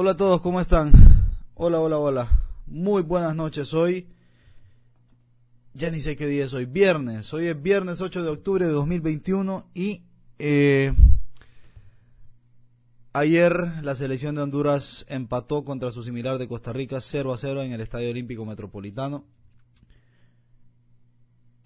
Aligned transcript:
Hola 0.00 0.12
a 0.12 0.16
todos, 0.16 0.40
¿cómo 0.40 0.60
están? 0.60 0.92
Hola, 1.56 1.80
hola, 1.80 1.98
hola. 1.98 2.28
Muy 2.68 3.02
buenas 3.02 3.34
noches. 3.34 3.74
Hoy, 3.74 4.06
ya 5.74 5.90
ni 5.90 6.00
sé 6.00 6.16
qué 6.16 6.28
día 6.28 6.44
es 6.44 6.54
hoy, 6.54 6.66
viernes. 6.66 7.34
Hoy 7.34 7.48
es 7.48 7.60
viernes 7.60 8.00
8 8.00 8.22
de 8.22 8.28
octubre 8.28 8.64
de 8.64 8.70
2021 8.70 9.66
y 9.74 10.04
eh, 10.38 10.94
ayer 13.12 13.82
la 13.82 13.96
selección 13.96 14.36
de 14.36 14.42
Honduras 14.42 15.04
empató 15.08 15.64
contra 15.64 15.90
su 15.90 16.04
similar 16.04 16.38
de 16.38 16.46
Costa 16.46 16.72
Rica 16.72 17.00
0 17.00 17.32
a 17.32 17.36
0 17.36 17.62
en 17.64 17.72
el 17.72 17.80
Estadio 17.80 18.10
Olímpico 18.10 18.44
Metropolitano. 18.44 19.24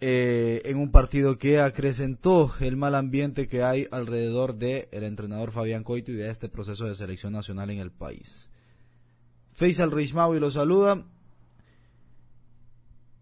Eh, 0.05 0.63
en 0.65 0.79
un 0.79 0.91
partido 0.91 1.39
que 1.39 1.61
acrecentó 1.61 2.53
el 2.59 2.77
mal 2.77 2.97
ambiente 2.97 3.47
que 3.47 3.63
hay 3.63 3.87
alrededor 3.93 4.57
del 4.57 4.89
el 4.91 5.05
entrenador 5.05 5.53
Fabián 5.53 5.85
Coito 5.85 6.11
y 6.11 6.17
de 6.17 6.29
este 6.29 6.49
proceso 6.49 6.87
de 6.87 6.97
selección 6.97 7.33
nacional 7.33 7.71
en 7.71 7.79
el 7.79 7.93
país. 7.93 8.51
Faisal 9.53 9.93
Rishmawi 9.93 10.41
lo 10.41 10.51
saluda 10.51 11.07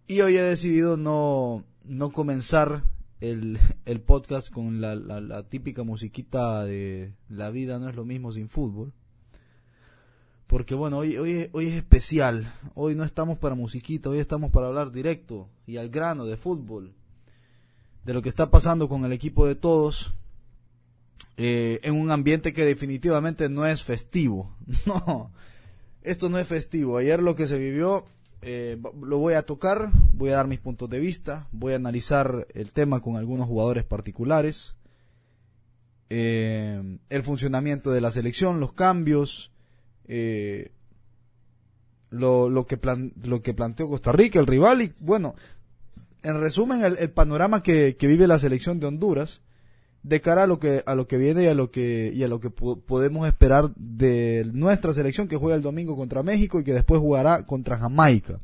y 0.06 0.22
hoy 0.22 0.38
he 0.38 0.42
decidido 0.42 0.96
no, 0.96 1.66
no 1.84 2.12
comenzar 2.12 2.84
el, 3.20 3.58
el 3.84 4.00
podcast 4.00 4.50
con 4.50 4.80
la, 4.80 4.94
la 4.94 5.42
típica 5.50 5.82
musiquita 5.82 6.64
de 6.64 7.12
La 7.28 7.50
vida 7.50 7.78
no 7.78 7.90
es 7.90 7.94
lo 7.94 8.06
mismo 8.06 8.32
sin 8.32 8.48
fútbol 8.48 8.94
porque 10.50 10.74
bueno, 10.74 10.98
hoy, 10.98 11.16
hoy, 11.16 11.48
hoy 11.52 11.68
es 11.68 11.74
especial, 11.74 12.52
hoy 12.74 12.96
no 12.96 13.04
estamos 13.04 13.38
para 13.38 13.54
musiquita, 13.54 14.10
hoy 14.10 14.18
estamos 14.18 14.50
para 14.50 14.66
hablar 14.66 14.90
directo 14.90 15.48
y 15.64 15.76
al 15.76 15.90
grano 15.90 16.26
de 16.26 16.36
fútbol, 16.36 16.92
de 18.04 18.14
lo 18.14 18.20
que 18.20 18.28
está 18.28 18.50
pasando 18.50 18.88
con 18.88 19.04
el 19.04 19.12
equipo 19.12 19.46
de 19.46 19.54
todos, 19.54 20.12
eh, 21.36 21.78
en 21.84 21.94
un 21.94 22.10
ambiente 22.10 22.52
que 22.52 22.64
definitivamente 22.64 23.48
no 23.48 23.64
es 23.64 23.84
festivo, 23.84 24.56
no, 24.86 25.30
esto 26.02 26.28
no 26.28 26.36
es 26.36 26.48
festivo, 26.48 26.98
ayer 26.98 27.22
lo 27.22 27.36
que 27.36 27.46
se 27.46 27.56
vivió 27.56 28.04
eh, 28.42 28.76
lo 29.00 29.18
voy 29.18 29.34
a 29.34 29.42
tocar, 29.42 29.90
voy 30.12 30.30
a 30.30 30.36
dar 30.36 30.48
mis 30.48 30.58
puntos 30.58 30.90
de 30.90 30.98
vista, 30.98 31.46
voy 31.52 31.74
a 31.74 31.76
analizar 31.76 32.48
el 32.54 32.72
tema 32.72 33.00
con 33.00 33.16
algunos 33.16 33.46
jugadores 33.46 33.84
particulares, 33.84 34.74
eh, 36.08 36.98
el 37.08 37.22
funcionamiento 37.22 37.92
de 37.92 38.00
la 38.00 38.10
selección, 38.10 38.58
los 38.58 38.72
cambios, 38.72 39.52
eh, 40.12 40.72
lo, 42.10 42.48
lo, 42.48 42.66
que 42.66 42.76
plan, 42.76 43.12
lo 43.22 43.42
que 43.42 43.54
planteó 43.54 43.88
Costa 43.88 44.10
Rica, 44.10 44.40
el 44.40 44.48
rival, 44.48 44.82
y 44.82 44.92
bueno, 44.98 45.36
en 46.24 46.40
resumen, 46.40 46.82
el, 46.82 47.10
panorama 47.10 47.62
que, 47.62 47.96
que, 47.96 48.08
vive 48.08 48.26
la 48.26 48.40
selección 48.40 48.80
de 48.80 48.86
Honduras 48.86 49.40
de 50.02 50.20
cara 50.20 50.44
a 50.44 50.46
lo 50.46 50.58
que 50.58 50.82
a 50.86 50.94
lo 50.94 51.06
que 51.06 51.18
viene 51.18 51.44
y 51.44 51.46
a 51.46 51.54
lo 51.54 51.70
que 51.70 52.10
y 52.12 52.22
a 52.24 52.28
lo 52.28 52.40
que 52.40 52.48
po 52.48 52.80
podemos 52.80 53.28
esperar 53.28 53.74
de 53.76 54.48
nuestra 54.52 54.94
selección 54.94 55.28
que 55.28 55.36
juega 55.36 55.54
el 55.54 55.62
domingo 55.62 55.94
contra 55.94 56.22
México 56.22 56.58
y 56.58 56.64
que 56.64 56.72
después 56.72 57.00
jugará 57.00 57.44
contra 57.44 57.78
Jamaica. 57.78 58.40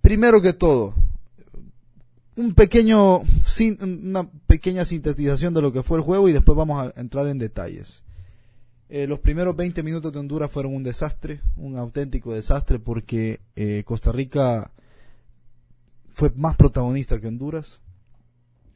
Primero 0.00 0.40
que 0.40 0.52
todo, 0.52 0.94
un 2.36 2.54
pequeño, 2.54 3.22
una 3.60 4.30
pequeña 4.46 4.84
sintetización 4.84 5.54
de 5.54 5.62
lo 5.62 5.72
que 5.72 5.82
fue 5.82 5.98
el 5.98 6.04
juego 6.04 6.28
y 6.28 6.32
después 6.32 6.56
vamos 6.56 6.92
a 6.94 7.00
entrar 7.00 7.26
en 7.26 7.38
detalles. 7.38 8.02
Eh, 8.88 9.06
los 9.06 9.18
primeros 9.18 9.56
20 9.56 9.82
minutos 9.82 10.12
de 10.12 10.18
Honduras 10.20 10.50
fueron 10.50 10.74
un 10.74 10.84
desastre, 10.84 11.40
un 11.56 11.76
auténtico 11.76 12.32
desastre 12.32 12.78
porque 12.78 13.40
eh, 13.56 13.82
Costa 13.84 14.12
Rica 14.12 14.70
fue 16.14 16.30
más 16.36 16.56
protagonista 16.56 17.20
que 17.20 17.26
Honduras. 17.26 17.80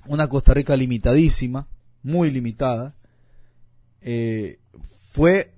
Una 0.06 0.28
Costa 0.28 0.52
Rica 0.52 0.76
limitadísima, 0.76 1.68
muy 2.02 2.30
limitada. 2.30 2.96
Eh, 4.00 4.58
fue 5.12 5.52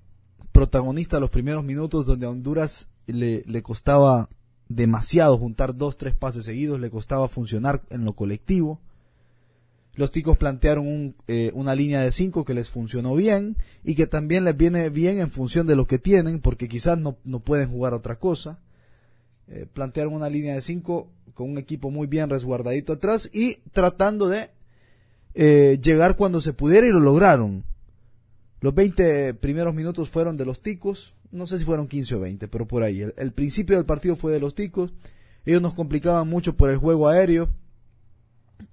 protagonista 0.50 1.19
los 1.19 1.31
primeros 1.31 1.65
minutos 1.65 2.05
donde 2.05 2.27
a 2.27 2.31
Honduras 2.31 2.89
le, 3.06 3.43
le 3.47 3.62
costaba 3.62 4.28
demasiado 4.69 5.38
juntar 5.38 5.77
dos, 5.77 5.97
tres 5.97 6.15
pases 6.15 6.44
seguidos, 6.44 6.78
le 6.78 6.91
costaba 6.91 7.28
funcionar 7.28 7.82
en 7.88 8.05
lo 8.05 8.15
colectivo. 8.15 8.81
Los 9.94 10.10
ticos 10.10 10.38
plantearon 10.38 10.86
un, 10.86 11.16
eh, 11.28 11.50
una 11.54 11.75
línea 11.75 12.00
de 12.00 12.12
cinco 12.12 12.44
que 12.44 12.54
les 12.54 12.70
funcionó 12.70 13.14
bien 13.14 13.56
y 13.84 13.94
que 13.94 14.06
también 14.06 14.44
les 14.44 14.56
viene 14.56 14.88
bien 14.88 15.20
en 15.20 15.30
función 15.30 15.66
de 15.66 15.76
lo 15.76 15.86
que 15.86 15.98
tienen, 15.98 16.41
porque 16.41 16.69
quizás 16.69 16.98
no, 16.98 17.14
pueden 17.41 17.70
jugar 17.70 17.92
otra 17.92 18.19
cosa. 18.19 18.58
Eh, 19.48 19.66
plantearon 19.70 20.14
una 20.14 20.31
línea 20.31 20.54
de 20.54 20.62
cinco 20.62 21.10
con 21.34 21.50
un 21.50 21.58
equipo 21.58 21.91
muy 21.91 22.06
bien 22.06 22.31
resguardadito 22.31 22.94
atrás 22.94 23.28
y 23.32 23.56
tratando 23.72 24.28
de 24.28 24.50
eh, 25.34 25.78
llegar 25.82 26.16
cuando 26.16 26.41
se 26.41 26.52
pudiera 26.52 26.86
y 26.86 26.91
lo 26.91 27.00
lograron. 27.00 27.64
Los 28.60 28.75
20 28.75 29.34
primeros 29.34 29.75
minutos 29.75 30.08
fueron 30.08 30.36
de 30.36 30.44
los 30.44 30.62
ticos, 30.62 31.14
no 31.32 31.47
sé 31.47 31.58
si 31.58 31.64
fueron 31.64 31.88
15 31.88 32.14
o 32.14 32.20
20, 32.20 32.47
pero 32.48 32.69
por 32.69 32.84
ahí. 32.84 33.04
El, 33.16 33.32
principio 33.32 33.76
del 33.76 33.86
partido 33.86 34.14
fue 34.14 34.32
de 34.32 34.38
los 34.38 34.54
ticos. 34.54 34.92
Ellos 35.44 35.60
nos 35.60 35.75
complicaban 35.75 36.28
mucho 36.28 36.56
por 36.56 36.70
el 36.70 36.76
juego 36.76 37.08
aéreo. 37.08 37.50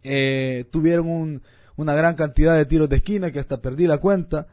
Eh, 0.03 0.65
tuvieron 0.71 1.09
un, 1.09 1.41
una 1.79 1.93
gran 1.93 2.15
cantidad 2.15 2.57
de 2.57 2.65
tiros 2.65 2.89
de 2.89 2.97
esquina 2.97 3.31
que 3.31 3.39
hasta 3.39 3.61
perdí 3.61 3.87
la 3.87 3.99
cuenta. 3.99 4.47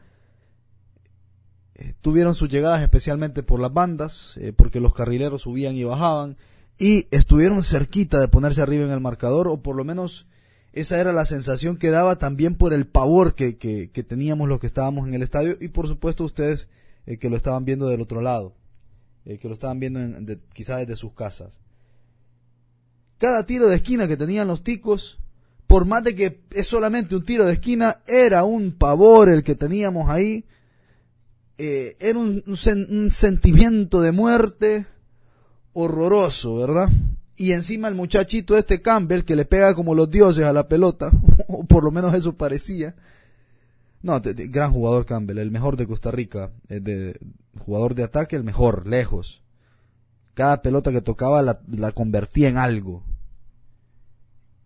Eh, 1.75 1.93
tuvieron 2.01 2.33
sus 2.35 2.47
llegadas 2.47 2.81
especialmente 2.81 3.43
por 3.43 3.59
las 3.59 3.73
bandas, 3.73 4.35
eh, 4.37 4.53
porque 4.55 4.79
los 4.79 4.93
carrileros 4.93 5.41
subían 5.41 5.75
y 5.75 5.83
bajaban. 5.83 6.37
Y 6.79 7.07
estuvieron 7.11 7.63
cerquita 7.63 8.19
de 8.19 8.29
ponerse 8.29 8.61
arriba 8.61 8.85
en 8.85 8.91
el 8.91 9.01
marcador, 9.01 9.49
o 9.49 9.61
por 9.61 9.75
lo 9.75 9.83
menos 9.83 10.25
esa 10.71 10.99
era 10.99 11.11
la 11.11 11.25
sensación 11.25 11.75
que 11.75 11.89
daba 11.89 12.17
también 12.17 12.55
por 12.55 12.73
el 12.73 12.87
pavor 12.87 13.35
que, 13.35 13.51
teníamos 14.07 14.47
los 14.47 14.59
que 14.59 14.67
estábamos 14.67 15.05
en 15.07 15.13
el 15.13 15.21
estadio. 15.21 15.57
Y 15.59 15.67
por 15.67 15.87
supuesto 15.87 16.23
ustedes 16.23 16.69
eh, 17.05 17.17
que 17.17 17.29
lo 17.29 17.35
estaban 17.35 17.65
viendo 17.65 17.87
del 17.87 18.01
otro 18.01 18.21
lado, 18.21 18.55
que 19.25 19.47
lo 19.49 19.53
estaban 19.53 19.81
viendo 19.81 19.99
quizás 20.53 20.79
desde 20.79 20.95
sus 20.95 21.11
casas. 21.11 21.59
Cada 23.17 23.45
tiro 23.45 23.67
de 23.67 23.75
esquina 23.75 24.07
que 24.07 24.15
tenían 24.15 24.47
los 24.47 24.63
ticos, 24.63 25.19
por 25.67 25.85
más 25.85 26.03
de 26.03 26.15
que 26.15 26.41
es 26.51 26.67
solamente 26.67 27.15
un 27.15 27.23
tiro 27.23 27.45
de 27.45 27.53
esquina, 27.53 27.99
era 28.07 28.43
un 28.43 28.71
pavor 28.71 29.29
el 29.29 29.43
que 29.43 29.55
teníamos 29.55 30.09
ahí. 30.09 30.45
Eh, 31.57 31.97
era 31.99 32.17
un, 32.17 32.43
un, 32.47 32.57
sen, 32.57 32.87
un 32.89 33.11
sentimiento 33.11 34.01
de 34.01 34.11
muerte 34.11 34.87
horroroso, 35.73 36.55
¿verdad? 36.55 36.89
Y 37.35 37.51
encima 37.51 37.87
el 37.87 37.95
muchachito 37.95 38.57
este 38.57 38.81
Campbell 38.81 39.23
que 39.23 39.35
le 39.35 39.45
pega 39.45 39.75
como 39.75 39.93
los 39.93 40.09
dioses 40.09 40.45
a 40.45 40.53
la 40.53 40.67
pelota, 40.67 41.11
o 41.47 41.63
por 41.65 41.83
lo 41.83 41.91
menos 41.91 42.13
eso 42.15 42.35
parecía, 42.35 42.95
no, 44.01 44.19
de, 44.19 44.47
gran 44.47 44.71
jugador 44.71 45.05
Campbell, 45.05 45.37
el 45.39 45.51
mejor 45.51 45.75
de 45.75 45.87
Costa 45.87 46.11
Rica, 46.11 46.51
eh, 46.69 46.79
de, 46.79 47.19
jugador 47.59 47.95
de 47.95 48.03
ataque, 48.03 48.35
el 48.35 48.43
mejor, 48.43 48.87
lejos. 48.87 49.43
Cada 50.33 50.61
pelota 50.61 50.91
que 50.91 51.01
tocaba 51.01 51.41
la, 51.41 51.91
convertía 51.93 52.47
en 52.47 52.57
algo. 52.57 53.03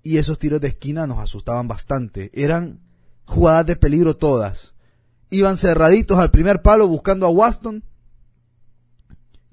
Y 0.03 0.17
esos 0.17 0.39
tiros 0.39 0.62
de 0.62 0.69
esquina 0.69 1.06
nos 1.07 1.19
asustaban 1.19 1.67
bastante. 1.67 2.31
Eran 2.34 2.79
jugadas 3.25 3.66
de 3.66 3.75
peligro 3.75 4.17
todas. 4.17 4.73
Iban 5.29 5.57
cerraditos 5.57 6.17
al 6.17 6.31
primer 6.31 6.62
palo 6.62 6.88
buscando 6.88 7.25
a 7.25 7.29
Waston, 7.29 7.84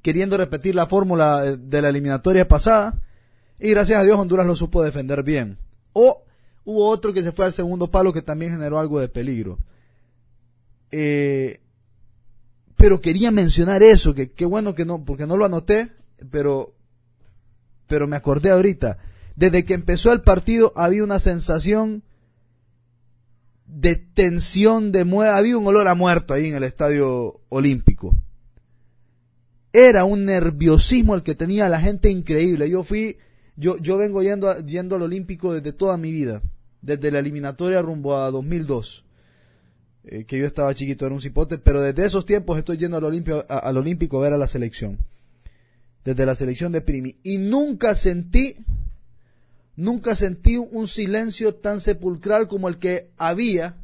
queriendo 0.02 0.36
repetir 0.36 0.74
la 0.74 0.86
fórmula 0.86 1.42
de 1.42 1.82
la 1.82 1.88
eliminatoria 1.88 2.48
pasada. 2.48 3.00
Y 3.60 3.70
gracias 3.70 4.00
a 4.00 4.04
Dios 4.04 4.18
Honduras 4.18 4.46
lo 4.46 4.56
supo 4.56 4.82
defender 4.82 5.22
bien. 5.22 5.58
O 5.92 6.24
hubo 6.64 6.88
otro 6.88 7.12
que 7.12 7.22
se 7.22 7.32
fue 7.32 7.44
al 7.44 7.52
segundo 7.52 7.90
palo 7.90 8.12
que 8.12 8.22
también 8.22 8.52
generó 8.52 8.78
algo 8.78 9.00
de 9.00 9.08
peligro. 9.08 9.58
Eh, 10.90 11.60
pero 12.76 13.00
quería 13.00 13.30
mencionar 13.30 13.82
eso, 13.82 14.14
que 14.14 14.28
qué 14.30 14.44
bueno 14.44 14.74
que 14.74 14.84
no, 14.84 15.04
porque 15.04 15.26
no 15.26 15.36
lo 15.36 15.44
anoté, 15.44 15.90
pero, 16.30 16.74
pero 17.86 18.06
me 18.06 18.16
acordé 18.16 18.50
ahorita. 18.50 18.98
Desde 19.38 19.64
que 19.64 19.74
empezó 19.74 20.12
el 20.12 20.22
partido 20.22 20.72
había 20.74 21.04
una 21.04 21.20
sensación 21.20 22.02
de 23.66 23.94
tensión, 23.94 24.90
de 24.90 25.04
muerte, 25.04 25.32
había 25.32 25.56
un 25.56 25.64
olor 25.64 25.86
a 25.86 25.94
muerto 25.94 26.34
ahí 26.34 26.48
en 26.48 26.56
el 26.56 26.64
estadio 26.64 27.40
olímpico. 27.48 28.16
Era 29.72 30.04
un 30.04 30.24
nerviosismo 30.24 31.14
el 31.14 31.22
que 31.22 31.36
tenía 31.36 31.68
la 31.68 31.80
gente 31.80 32.10
increíble. 32.10 32.68
Yo 32.68 32.82
fui, 32.82 33.18
yo, 33.54 33.78
vengo 33.96 34.24
yendo, 34.24 34.48
al 34.50 35.02
olímpico 35.02 35.54
desde 35.54 35.72
toda 35.72 35.96
mi 35.96 36.10
vida, 36.10 36.42
desde 36.82 37.12
la 37.12 37.20
eliminatoria 37.20 37.80
rumbo 37.80 38.16
a 38.16 38.32
2002 38.32 39.04
eh, 40.02 40.24
que 40.24 40.36
yo 40.36 40.46
estaba 40.46 40.74
chiquito, 40.74 41.06
era 41.06 41.14
un 41.14 41.20
cipote, 41.20 41.58
pero 41.58 41.80
desde 41.80 42.04
esos 42.04 42.26
tiempos 42.26 42.58
estoy 42.58 42.76
yendo 42.76 42.96
al, 42.96 43.04
al 43.48 43.76
Olímpico 43.76 44.18
a 44.18 44.22
ver 44.22 44.32
a 44.32 44.38
la 44.38 44.48
selección. 44.48 44.98
Desde 46.04 46.26
la 46.26 46.34
selección 46.34 46.72
de 46.72 46.80
Primi. 46.80 47.18
Y 47.22 47.38
nunca 47.38 47.94
sentí, 47.94 48.56
nunca 49.78 50.16
sentí 50.16 50.56
un 50.56 50.88
silencio 50.88 51.54
tan 51.54 51.78
sepulcral 51.78 52.48
como 52.48 52.68
el 52.68 52.78
que 52.78 53.12
había, 53.16 53.76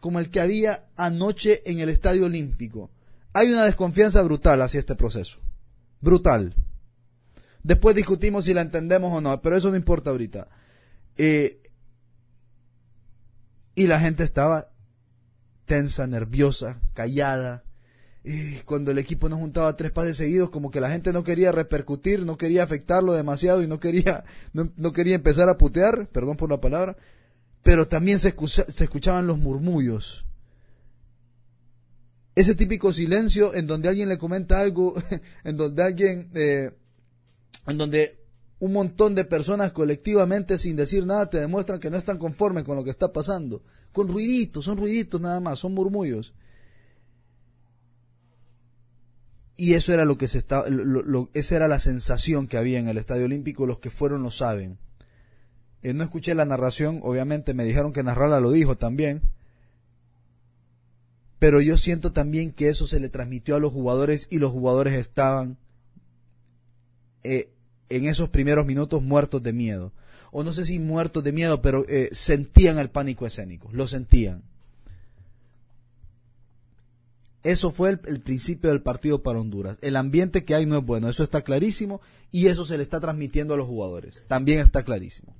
como 0.00 0.18
el 0.18 0.30
que 0.30 0.40
había 0.40 0.86
anoche 0.96 1.62
en 1.70 1.78
el 1.80 1.90
Estadio 1.90 2.24
Olímpico. 2.24 2.90
Hay 3.34 3.52
una 3.52 3.64
desconfianza 3.64 4.22
brutal 4.22 4.62
hacia 4.62 4.80
este 4.80 4.96
proceso. 4.96 5.40
Brutal. 6.00 6.54
Después 7.62 7.94
discutimos 7.94 8.46
si 8.46 8.54
la 8.54 8.62
entendemos 8.62 9.12
o 9.12 9.20
no, 9.20 9.42
pero 9.42 9.58
eso 9.58 9.68
no 9.68 9.76
importa 9.76 10.08
ahorita. 10.08 10.48
Eh, 11.18 11.60
y 13.74 13.86
la 13.86 14.00
gente 14.00 14.24
estaba 14.24 14.70
tensa, 15.66 16.06
nerviosa, 16.06 16.80
callada. 16.94 17.62
Y 18.26 18.56
cuando 18.60 18.90
el 18.90 18.96
equipo 18.96 19.28
no 19.28 19.36
juntaba 19.36 19.76
tres 19.76 19.92
pases 19.92 20.16
seguidos, 20.16 20.48
como 20.48 20.70
que 20.70 20.80
la 20.80 20.90
gente 20.90 21.12
no 21.12 21.22
quería 21.22 21.52
repercutir, 21.52 22.24
no 22.24 22.38
quería 22.38 22.62
afectarlo 22.62 23.12
demasiado 23.12 23.62
y 23.62 23.68
no 23.68 23.78
quería, 23.78 24.24
no, 24.54 24.92
quería 24.94 25.14
empezar 25.14 25.50
a 25.50 25.58
putear, 25.58 26.08
perdón 26.08 26.38
por 26.38 26.48
la 26.48 26.58
palabra, 26.58 26.96
pero 27.62 27.86
también 27.86 28.18
se, 28.18 28.34
se 28.46 28.84
escuchaban 28.84 29.26
los 29.26 29.38
murmullos. 29.38 30.24
Ese 32.34 32.54
típico 32.54 32.94
silencio 32.94 33.54
en 33.54 33.66
donde 33.66 33.90
alguien 33.90 34.08
le 34.08 34.16
comenta 34.16 34.58
algo, 34.58 34.94
en 35.44 35.56
donde 35.58 35.82
alguien, 35.82 36.30
eh, 36.34 36.72
en 37.66 37.76
donde 37.76 38.24
un 38.58 38.72
montón 38.72 39.14
de 39.14 39.26
personas 39.26 39.72
colectivamente 39.72 40.56
sin 40.56 40.76
decir 40.76 41.04
nada 41.04 41.28
te 41.28 41.40
demuestran 41.40 41.78
que 41.78 41.90
no 41.90 41.98
están 41.98 42.16
conformes 42.16 42.64
con 42.64 42.76
lo 42.76 42.84
que 42.84 42.90
está 42.90 43.12
pasando. 43.12 43.62
Con 43.92 44.08
ruiditos, 44.08 44.64
son 44.64 44.78
ruiditos 44.78 45.20
nada 45.20 45.40
más, 45.40 45.58
son 45.58 45.74
murmullos. 45.74 46.32
Y 49.56 49.74
eso 49.74 49.92
era 49.92 50.04
lo 50.04 50.18
que 50.18 50.26
se 50.26 50.38
estaba, 50.38 50.66
esa 51.32 51.56
era 51.56 51.68
la 51.68 51.78
sensación 51.78 52.48
que 52.48 52.56
había 52.56 52.78
en 52.78 52.88
el 52.88 52.98
Estadio 52.98 53.26
Olímpico, 53.26 53.66
los 53.66 53.78
que 53.78 53.90
fueron 53.90 54.22
lo 54.22 54.30
saben. 54.30 54.78
Eh, 55.82 55.92
no 55.92 56.02
escuché 56.02 56.34
la 56.34 56.44
narración, 56.44 57.00
obviamente 57.02 57.54
me 57.54 57.64
dijeron 57.64 57.92
que 57.92 58.02
narrarla 58.02 58.40
lo 58.40 58.50
dijo 58.50 58.76
también, 58.76 59.22
pero 61.38 61.60
yo 61.60 61.76
siento 61.76 62.12
también 62.12 62.52
que 62.52 62.68
eso 62.68 62.86
se 62.86 62.98
le 63.00 63.10
transmitió 63.10 63.54
a 63.54 63.60
los 63.60 63.70
jugadores 63.70 64.26
y 64.30 64.38
los 64.38 64.50
jugadores 64.50 64.94
estaban 64.94 65.58
eh, 67.22 67.50
en 67.90 68.06
esos 68.06 68.30
primeros 68.30 68.66
minutos 68.66 69.02
muertos 69.02 69.42
de 69.42 69.52
miedo. 69.52 69.92
O 70.32 70.42
no 70.42 70.52
sé 70.52 70.64
si 70.64 70.78
muertos 70.78 71.22
de 71.22 71.32
miedo, 71.32 71.62
pero 71.62 71.84
eh, 71.88 72.08
sentían 72.12 72.78
el 72.78 72.90
pánico 72.90 73.26
escénico, 73.26 73.68
lo 73.72 73.86
sentían. 73.86 74.42
Eso 77.44 77.70
fue 77.70 77.90
el, 77.90 78.20
principio 78.22 78.70
del 78.70 78.80
partido 78.80 79.22
para 79.22 79.38
Honduras. 79.38 79.78
El 79.82 79.96
ambiente 79.96 80.46
que 80.46 80.54
hay 80.54 80.64
no 80.64 80.78
es 80.78 80.84
bueno, 80.84 81.10
eso 81.10 81.22
está 81.22 81.42
clarísimo 81.42 82.00
y 82.32 82.46
eso 82.46 82.64
se 82.64 82.78
le 82.78 82.82
está 82.82 83.00
transmitiendo 83.00 83.52
a 83.52 83.58
los 83.58 83.66
jugadores. 83.66 84.24
También 84.28 84.60
está 84.60 84.82
clarísimo. 84.82 85.36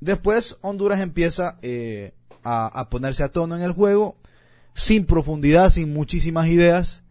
Después 0.00 0.56
Honduras 0.62 1.00
empieza 1.00 1.58
eh, 1.60 2.14
a, 2.42 2.88
ponerse 2.88 3.22
a 3.22 3.30
tono 3.30 3.54
en 3.54 3.60
el 3.60 3.72
juego, 3.72 4.16
sin 4.74 5.04
profundidad, 5.04 5.68
sin 5.68 5.92
muchísimas 5.92 6.48
ideas, 6.48 7.04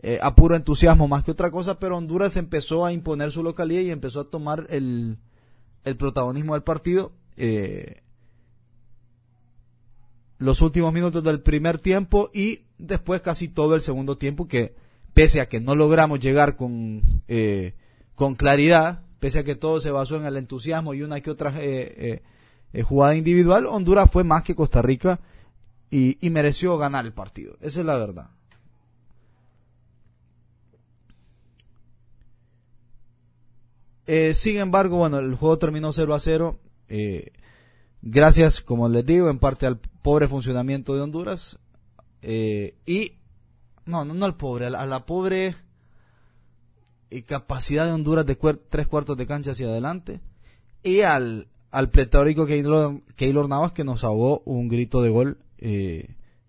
eh, 0.00 0.18
a 0.20 0.34
puro 0.34 0.56
entusiasmo 0.56 1.06
más 1.06 1.22
que 1.22 1.30
otra 1.30 1.52
cosa, 1.52 1.78
pero 1.78 1.96
Honduras 1.96 2.36
empezó 2.36 2.84
a 2.84 2.92
imponer 2.92 3.30
su 3.30 3.44
localidad 3.44 3.82
y 3.82 3.92
empezó 3.92 4.20
a 4.20 4.30
tomar 4.30 4.66
el, 4.68 5.18
el 5.84 5.96
protagonismo 5.96 6.54
del 6.54 6.64
partido. 6.64 7.12
Eh, 7.36 8.02
los 10.38 10.60
últimos 10.62 10.92
minutos 10.92 11.22
del 11.24 11.40
primer 11.40 11.78
tiempo 11.78 12.30
y 12.32 12.62
después 12.78 13.22
casi 13.22 13.48
todo 13.48 13.74
el 13.74 13.80
segundo 13.80 14.18
tiempo 14.18 14.48
que 14.48 14.74
pese 15.14 15.40
a 15.40 15.48
que 15.48 15.60
no 15.60 15.74
logramos 15.74 16.20
llegar 16.20 16.56
con, 16.56 17.02
eh, 17.28 17.74
con 18.14 18.34
claridad, 18.34 19.02
pese 19.18 19.38
a 19.40 19.44
que 19.44 19.54
todo 19.54 19.80
se 19.80 19.90
basó 19.90 20.16
en 20.16 20.26
el 20.26 20.36
entusiasmo 20.36 20.92
y 20.94 21.02
una 21.02 21.20
que 21.20 21.30
otra 21.30 21.52
eh, 21.58 22.22
eh, 22.72 22.82
jugada 22.82 23.16
individual, 23.16 23.66
Honduras 23.66 24.10
fue 24.10 24.24
más 24.24 24.42
que 24.42 24.54
Costa 24.54 24.82
Rica 24.82 25.18
y, 25.90 26.18
mereció 26.30 26.76
ganar 26.76 27.06
el 27.06 27.12
partido. 27.12 27.56
Esa 27.60 27.80
es 27.80 27.86
la 27.86 27.96
verdad. 27.96 28.28
Eh, 34.06 34.34
sin 34.34 34.58
embargo, 34.58 34.98
bueno, 34.98 35.18
el 35.18 35.34
juego 35.34 35.58
terminó 35.58 35.92
0 35.92 36.14
a 36.14 36.20
0. 36.20 36.58
Eh, 36.88 37.32
gracias, 38.02 38.60
como 38.60 38.88
les 38.88 39.04
digo, 39.04 39.30
en 39.30 39.38
parte 39.38 39.66
al 39.66 39.78
pobre 39.78 40.28
funcionamiento 40.28 40.94
de 40.94 41.02
Honduras. 41.02 41.58
Eh, 42.22 42.76
y, 42.86 43.12
no, 43.84 44.04
no, 44.04 44.24
al 44.24 44.36
pobre, 44.36 44.66
a 44.66 44.86
la, 44.86 45.06
pobre 45.06 45.56
capacidad 47.26 47.86
de 47.86 47.92
Honduras 47.92 48.26
de 48.26 48.36
tres 48.68 48.86
cuartos 48.86 49.16
de 49.16 49.26
cancha 49.26 49.52
hacia 49.52 49.68
adelante. 49.68 50.20
Y 50.82 51.00
al, 51.00 51.48
al 51.70 51.90
pletórico 51.90 52.46
Keylor, 52.46 53.02
Keylor 53.16 53.48
Navas 53.48 53.72
que 53.72 53.84
nos 53.84 54.04
ahogó 54.04 54.42
un 54.44 54.68
grito 54.68 55.02
de 55.02 55.10
gol. 55.10 55.38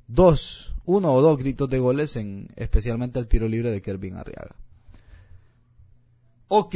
dos, 0.07 0.75
uno 0.85 1.13
o 1.13 1.21
dos 1.21 1.37
gritos 1.37 1.69
de 1.69 1.79
goles, 1.79 2.15
en, 2.15 2.47
especialmente 2.55 3.19
el 3.19 3.27
tiro 3.27 3.47
libre 3.47 3.71
de 3.71 3.81
Kervin 3.81 4.15
Arriaga. 4.15 4.55
Ok, 6.49 6.75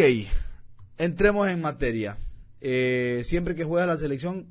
entremos 0.97 1.49
en 1.49 1.61
materia. 1.61 2.17
Eh, 2.59 3.21
siempre 3.23 3.55
que 3.55 3.63
juega 3.63 3.85
la 3.85 3.95
selección, 3.95 4.47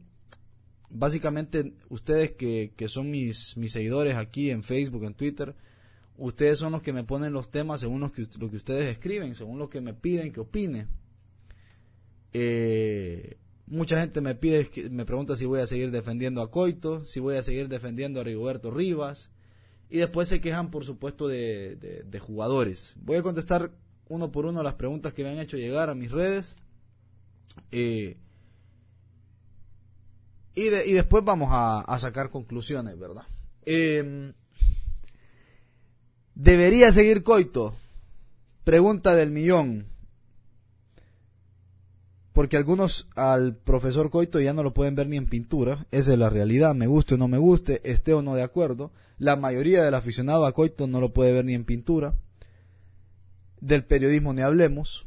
básicamente 0.90 1.72
ustedes 1.88 2.32
que, 2.32 2.72
son 2.88 3.10
mis, 3.10 3.56
mis 3.56 3.72
seguidores 3.72 4.16
aquí 4.16 4.50
en 4.50 4.62
Facebook, 4.62 5.04
en 5.04 5.14
Twitter, 5.14 5.54
ustedes 6.16 6.58
son 6.58 6.72
los 6.72 6.82
que 6.82 6.92
me 6.92 7.04
ponen 7.04 7.32
los 7.32 7.50
temas 7.50 7.80
según 7.80 8.00
lo 8.00 8.12
que, 8.12 8.26
lo 8.38 8.50
que 8.50 8.56
ustedes 8.56 8.90
escriben, 8.90 9.34
según 9.34 9.58
lo 9.58 9.70
que 9.70 9.80
me 9.80 9.94
piden 9.94 10.32
que 10.32 10.40
opine. 10.40 10.86
Eh, 12.32 13.38
mucha 13.66 14.00
gente 14.00 14.20
me 14.20 14.34
pide, 14.34 14.68
me 14.90 15.04
pregunta 15.04 15.36
si 15.36 15.46
voy 15.46 15.60
a 15.60 15.66
seguir 15.66 15.90
defendiendo 15.90 16.42
a 16.42 16.50
Coito, 16.50 17.04
si 17.04 17.20
voy 17.20 17.36
a 17.36 17.42
seguir 17.42 17.68
defendiendo 17.68 18.20
a 18.20 18.24
Rigoberto 18.24 18.70
Rivas, 18.70 19.30
y 19.88 19.98
después 19.98 20.28
se 20.28 20.40
quejan, 20.40 20.70
por 20.70 20.84
supuesto, 20.84 21.26
de, 21.26 22.04
de 22.04 22.18
jugadores. 22.20 22.94
Voy 23.00 23.16
a 23.16 23.22
contestar 23.22 23.72
uno 24.08 24.30
por 24.32 24.44
uno 24.44 24.62
las 24.62 24.74
preguntas 24.74 25.14
que 25.14 25.22
me 25.22 25.30
han 25.30 25.38
hecho 25.38 25.56
llegar 25.56 25.88
a 25.88 25.94
mis 25.94 26.10
redes. 26.10 26.56
Eh, 27.70 28.16
y, 30.54 30.68
y, 30.68 30.92
después 30.92 31.24
vamos 31.24 31.48
a, 31.52 31.96
sacar 31.98 32.30
conclusiones, 32.30 32.98
¿verdad? 32.98 33.24
Em, 33.64 34.32
¿Debería 36.34 36.92
seguir 36.92 37.22
Coito? 37.22 37.74
Pregunta 38.64 39.14
del 39.14 39.30
millón. 39.30 39.86
Porque 42.32 42.56
algunos 42.56 43.08
al 43.16 43.56
profesor 43.56 44.10
Coito 44.10 44.40
ya 44.40 44.52
no 44.52 44.62
lo 44.62 44.72
pueden 44.72 44.94
ver 44.94 45.08
ni 45.08 45.16
en 45.16 45.26
pintura. 45.26 45.86
Esa 45.90 46.12
es 46.12 46.18
la 46.18 46.30
realidad. 46.30 46.74
Me 46.74 46.86
guste 46.86 47.14
o 47.14 47.18
no 47.18 47.28
me 47.28 47.38
guste, 47.38 47.80
esté 47.90 48.14
o 48.14 48.22
no 48.22 48.34
de 48.34 48.42
acuerdo. 48.42 48.92
La 49.18 49.36
mayoría 49.36 49.82
del 49.82 49.94
aficionado 49.94 50.46
a 50.46 50.52
Coito 50.52 50.86
no 50.86 51.00
lo 51.00 51.12
puede 51.12 51.32
ver 51.32 51.44
ni 51.44 51.54
en 51.54 51.64
pintura 51.64 52.14
del 53.60 53.84
periodismo 53.84 54.32
ni 54.32 54.42
hablemos. 54.42 55.06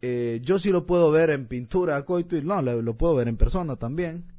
Eh, 0.00 0.40
yo 0.42 0.58
sí 0.58 0.70
lo 0.70 0.86
puedo 0.86 1.10
ver 1.10 1.30
en 1.30 1.46
pintura 1.46 2.04
Coito 2.04 2.36
y 2.36 2.42
no, 2.42 2.62
lo, 2.62 2.96
puedo 2.96 3.16
ver 3.16 3.28
en 3.28 3.36
persona 3.36 3.76
también. 3.76 4.32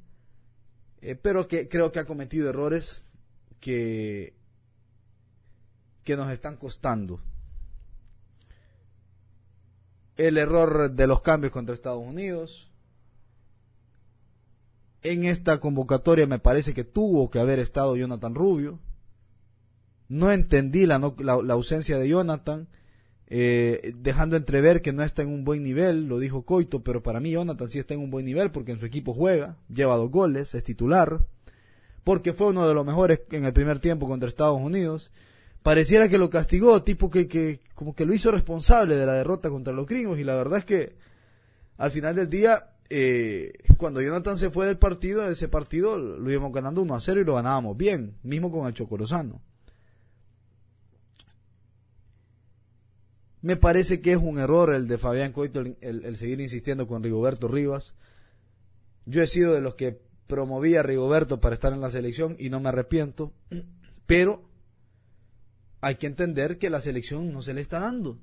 Eh, 1.01 1.15
pero 1.15 1.47
que 1.47 1.67
creo 1.67 1.91
que 1.91 1.99
ha 1.99 2.05
cometido 2.05 2.49
errores 2.49 3.05
que, 3.59 4.33
que 6.03 6.15
nos 6.15 6.31
están 6.31 6.57
costando. 6.57 7.21
El 10.17 10.37
error 10.37 10.91
de 10.91 11.07
los 11.07 11.21
cambios 11.21 11.53
contra 11.53 11.73
Estados 11.73 12.05
Unidos. 12.05 12.71
En 15.01 15.23
esta 15.23 15.61
convocatoria 15.61 16.27
me 16.27 16.39
parece 16.39 16.73
que 16.73 16.83
tuvo 16.83 17.29
que 17.29 17.39
haber 17.39 17.59
estado 17.59 17.95
Jonathan 17.95 18.35
Rubio. 18.35 18.79
No 20.09 20.31
entendí 20.31 20.85
la, 20.85 20.99
la, 21.19 21.53
ausencia 21.53 21.97
de 21.99 22.09
Jonathan, 22.09 22.67
eh, 23.29 23.93
dejando 23.95 24.35
entrever 24.35 24.81
que 24.81 24.91
no 24.91 25.03
está 25.03 25.21
en 25.21 25.29
un 25.29 25.45
buen 25.45 25.63
nivel, 25.63 26.07
lo 26.07 26.19
dijo 26.19 26.43
Coito, 26.43 26.83
pero 26.83 27.03
para 27.03 27.19
mí 27.19 27.31
Jonathan 27.31 27.69
sí 27.69 27.77
está 27.79 27.93
en 27.93 27.99
un 27.99 28.09
buen 28.09 28.25
nivel 28.25 28.51
porque 28.51 28.71
en 28.71 28.79
su 28.79 28.85
equipo 28.85 29.13
juega, 29.13 29.57
lleva 29.73 29.97
dos 29.97 30.09
goles, 30.09 30.55
es 30.55 30.63
titular, 30.63 31.25
porque 32.03 32.33
fue 32.33 32.47
uno 32.47 32.67
de 32.67 32.73
los 32.73 32.85
mejores 32.85 33.21
en 33.31 33.45
el 33.45 33.53
primer 33.53 33.79
tiempo 33.79 34.07
contra 34.07 34.27
Estados 34.27 34.59
Unidos. 34.59 35.11
Pareciera 35.61 36.09
que 36.09 36.17
lo 36.17 36.29
castigó, 36.29 36.83
tipo 36.83 37.09
que, 37.09 37.27
que 37.27 37.59
como 37.75 37.93
que 37.93 38.05
lo 38.05 38.13
hizo 38.13 38.31
responsable 38.31 38.95
de 38.95 39.05
la 39.05 39.13
derrota 39.13 39.49
contra 39.49 39.73
los 39.73 39.85
gringos, 39.85 40.19
y 40.19 40.23
la 40.23 40.35
verdad 40.35 40.59
es 40.59 40.65
que 40.65 40.95
al 41.77 41.91
final 41.91 42.15
del 42.15 42.29
día 42.29 42.69
eh, 42.89 43.53
cuando 43.77 44.01
Jonathan 44.01 44.37
se 44.37 44.49
fue 44.49 44.65
del 44.65 44.77
partido, 44.77 45.27
ese 45.29 45.47
partido 45.47 45.97
lo 45.97 46.31
íbamos 46.31 46.51
ganando 46.51 46.81
1 46.81 46.95
a 46.95 46.99
0 46.99 47.21
y 47.21 47.23
lo 47.23 47.35
ganábamos 47.35 47.77
bien, 47.77 48.17
mismo 48.23 48.51
con 48.51 48.67
el 48.67 48.73
Chocorozano. 48.73 49.41
Me 53.41 53.55
parece 53.55 54.01
que 54.01 54.11
es 54.11 54.17
un 54.17 54.37
error 54.37 54.73
el 54.73 54.87
de 54.87 54.97
Fabián 54.97 55.31
Coito 55.31 55.63
el, 55.81 56.15
seguir 56.17 56.41
insistiendo 56.41 56.87
con 56.87 57.03
Rigoberto 57.03 57.47
Rivas. 57.47 57.95
Yo 59.05 59.21
he 59.21 59.27
sido 59.27 59.53
de 59.53 59.61
los 59.61 59.75
que 59.75 60.01
promovía 60.27 60.81
a 60.81 60.83
Rigoberto 60.83 61.39
para 61.39 61.53
estar 61.53 61.71
en 61.71 61.81
la 61.81 61.89
selección 61.89 62.35
y 62.37 62.49
no 62.49 62.59
me 62.59 62.69
arrepiento, 62.69 63.33
pero 64.05 64.43
hay 65.81 65.95
que 65.95 66.07
entender 66.07 66.57
que 66.57 66.69
la 66.69 66.81
selección 66.81 67.31
no 67.31 67.41
se 67.41 67.53
le 67.53 67.61
está 67.61 67.79
dando. 67.79 68.19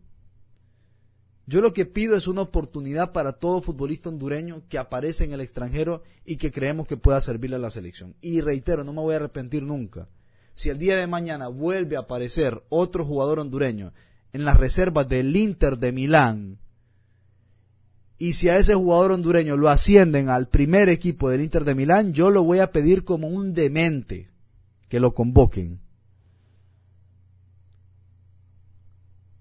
Yo 1.48 1.60
lo 1.60 1.72
que 1.72 1.86
pido 1.86 2.16
es 2.16 2.26
una 2.26 2.42
oportunidad 2.42 3.12
para 3.12 3.32
todo 3.32 3.62
futbolista 3.62 4.08
hondureño 4.08 4.64
que 4.68 4.78
aparece 4.78 5.24
en 5.24 5.32
el 5.32 5.40
extranjero 5.40 6.02
y 6.24 6.36
que 6.36 6.50
creemos 6.50 6.88
que 6.88 6.96
pueda 6.96 7.20
servirle 7.20 7.56
a 7.56 7.60
la 7.60 7.70
selección. 7.70 8.16
Y 8.20 8.40
reitero, 8.40 8.82
no 8.82 8.92
me 8.92 9.00
voy 9.00 9.14
a 9.14 9.18
arrepentir 9.18 9.62
nunca. 9.62 10.08
Si 10.54 10.70
el 10.70 10.78
día 10.78 10.96
de 10.96 11.06
mañana 11.06 11.46
vuelve 11.46 11.96
a 11.96 12.00
aparecer 12.00 12.64
otro 12.68 13.04
jugador 13.06 13.38
hondureño 13.38 13.92
en 14.36 14.44
las 14.44 14.56
reservas 14.56 15.08
del 15.08 15.34
Inter 15.34 15.78
de 15.78 15.92
Milán 15.92 16.58
y 18.18 18.32
si 18.32 18.48
a 18.48 18.56
ese 18.56 18.74
jugador 18.74 19.12
hondureño 19.12 19.56
lo 19.56 19.68
ascienden 19.68 20.28
al 20.30 20.48
primer 20.48 20.88
equipo 20.88 21.28
del 21.28 21.42
Inter 21.42 21.64
de 21.64 21.74
Milán, 21.74 22.12
yo 22.14 22.30
lo 22.30 22.42
voy 22.42 22.60
a 22.60 22.72
pedir 22.72 23.04
como 23.04 23.28
un 23.28 23.52
demente 23.52 24.30
que 24.88 25.00
lo 25.00 25.14
convoquen. 25.14 25.80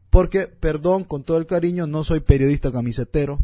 Porque, 0.09 0.47
perdón, 0.47 1.05
con 1.05 1.23
todo 1.23 1.37
el 1.37 1.45
cariño, 1.45 1.87
no 1.87 2.03
soy 2.03 2.19
periodista 2.19 2.71
camisetero, 2.71 3.39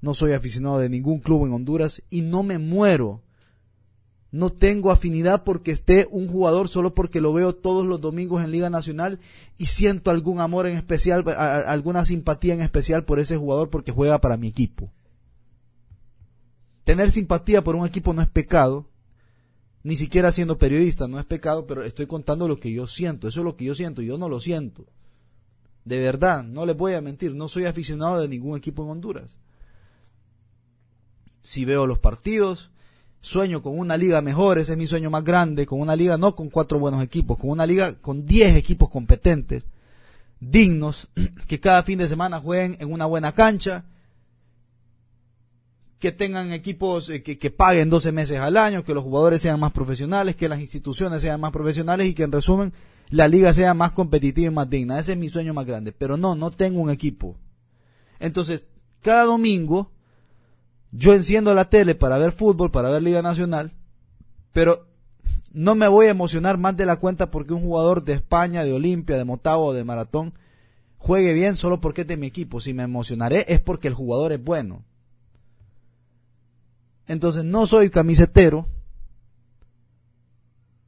no 0.00 0.14
soy 0.14 0.32
aficionado 0.32 0.78
de 0.78 0.90
ningún 0.90 1.20
club 1.20 1.46
en 1.46 1.52
Honduras 1.52 2.02
y 2.10 2.22
no 2.22 2.42
me 2.42 2.58
muero. 2.58 3.22
No 4.32 4.50
tengo 4.50 4.90
afinidad 4.90 5.44
porque 5.44 5.70
esté 5.70 6.08
un 6.10 6.28
jugador 6.28 6.68
solo 6.68 6.94
porque 6.94 7.20
lo 7.20 7.32
veo 7.32 7.54
todos 7.54 7.86
los 7.86 8.00
domingos 8.00 8.42
en 8.42 8.50
Liga 8.50 8.70
Nacional 8.70 9.20
y 9.56 9.66
siento 9.66 10.10
algún 10.10 10.40
amor 10.40 10.66
en 10.66 10.76
especial, 10.76 11.24
alguna 11.28 12.04
simpatía 12.04 12.54
en 12.54 12.60
especial 12.60 13.04
por 13.04 13.20
ese 13.20 13.36
jugador 13.36 13.70
porque 13.70 13.92
juega 13.92 14.20
para 14.20 14.36
mi 14.36 14.48
equipo. 14.48 14.90
Tener 16.84 17.10
simpatía 17.10 17.64
por 17.64 17.76
un 17.76 17.86
equipo 17.86 18.12
no 18.12 18.22
es 18.22 18.28
pecado, 18.28 18.88
ni 19.82 19.94
siquiera 19.94 20.32
siendo 20.32 20.58
periodista 20.58 21.06
no 21.06 21.18
es 21.20 21.24
pecado, 21.24 21.66
pero 21.66 21.84
estoy 21.84 22.06
contando 22.06 22.48
lo 22.48 22.58
que 22.58 22.72
yo 22.72 22.86
siento, 22.88 23.28
eso 23.28 23.40
es 23.40 23.44
lo 23.44 23.56
que 23.56 23.64
yo 23.64 23.74
siento, 23.74 24.02
yo 24.02 24.18
no 24.18 24.28
lo 24.28 24.40
siento. 24.40 24.86
De 25.84 26.00
verdad, 26.00 26.42
no 26.42 26.66
les 26.66 26.76
voy 26.76 26.94
a 26.94 27.00
mentir, 27.00 27.34
no 27.34 27.46
soy 27.46 27.66
aficionado 27.66 28.20
de 28.20 28.26
ningún 28.26 28.56
equipo 28.56 28.82
en 28.82 28.90
Honduras. 28.90 29.38
Si 31.42 31.64
veo 31.64 31.86
los 31.86 32.00
partidos, 32.00 32.72
sueño 33.20 33.62
con 33.62 33.78
una 33.78 33.96
liga 33.96 34.20
mejor, 34.20 34.58
ese 34.58 34.72
es 34.72 34.78
mi 34.78 34.86
sueño 34.86 35.10
más 35.10 35.24
grande, 35.24 35.66
con 35.66 35.80
una 35.80 35.96
liga 35.96 36.16
no 36.16 36.34
con 36.34 36.48
cuatro 36.50 36.78
buenos 36.78 37.02
equipos, 37.02 37.38
con 37.38 37.50
una 37.50 37.66
liga 37.66 37.94
con 37.94 38.26
diez 38.26 38.56
equipos 38.56 38.88
competentes, 38.88 39.64
dignos, 40.40 41.08
que 41.48 41.60
cada 41.60 41.82
fin 41.82 41.98
de 41.98 42.08
semana 42.08 42.40
jueguen 42.40 42.76
en 42.80 42.92
una 42.92 43.06
buena 43.06 43.32
cancha, 43.32 43.84
que 45.98 46.12
tengan 46.12 46.52
equipos 46.52 47.08
eh, 47.08 47.22
que, 47.22 47.38
que, 47.38 47.50
paguen 47.50 47.88
12 47.88 48.12
meses 48.12 48.38
al 48.38 48.56
año, 48.56 48.84
que 48.84 48.94
los 48.94 49.02
jugadores 49.02 49.42
sean 49.42 49.58
más 49.58 49.72
profesionales, 49.72 50.36
que 50.36 50.48
las 50.48 50.60
instituciones 50.60 51.22
sean 51.22 51.40
más 51.40 51.52
profesionales 51.52 52.06
y 52.06 52.14
que 52.14 52.22
en 52.22 52.32
resumen 52.32 52.72
la 53.10 53.28
liga 53.28 53.52
sea 53.52 53.74
más 53.74 53.92
competitiva 53.92 54.48
y 54.48 54.54
más 54.54 54.68
digna. 54.68 54.98
Ese 54.98 55.12
es 55.12 55.18
mi 55.18 55.28
sueño 55.28 55.54
más 55.54 55.66
grande. 55.66 55.92
Pero 55.92 56.16
no, 56.16 56.34
no 56.34 56.50
tengo 56.50 56.80
un 56.80 56.90
equipo. 56.90 57.36
Entonces, 58.18 58.64
cada 59.02 59.24
domingo 59.24 59.92
yo 60.96 61.12
enciendo 61.12 61.54
la 61.54 61.68
tele 61.68 61.94
para 61.94 62.16
ver 62.16 62.32
fútbol, 62.32 62.70
para 62.70 62.90
ver 62.90 63.02
Liga 63.02 63.20
Nacional, 63.20 63.72
pero 64.52 64.88
no 65.52 65.74
me 65.74 65.88
voy 65.88 66.06
a 66.06 66.10
emocionar 66.10 66.56
más 66.58 66.76
de 66.76 66.86
la 66.86 66.96
cuenta 66.96 67.30
porque 67.30 67.52
un 67.52 67.60
jugador 67.60 68.04
de 68.04 68.14
España, 68.14 68.64
de 68.64 68.72
Olimpia, 68.72 69.16
de 69.16 69.24
Motagua 69.24 69.66
o 69.66 69.72
de 69.74 69.84
Maratón 69.84 70.34
juegue 70.96 71.34
bien 71.34 71.56
solo 71.56 71.80
porque 71.80 72.02
es 72.02 72.06
de 72.06 72.16
mi 72.16 72.26
equipo. 72.26 72.60
Si 72.60 72.72
me 72.72 72.82
emocionaré 72.82 73.44
es 73.48 73.60
porque 73.60 73.88
el 73.88 73.94
jugador 73.94 74.32
es 74.32 74.42
bueno. 74.42 74.84
Entonces 77.06 77.44
no 77.44 77.66
soy 77.66 77.90
camisetero, 77.90 78.66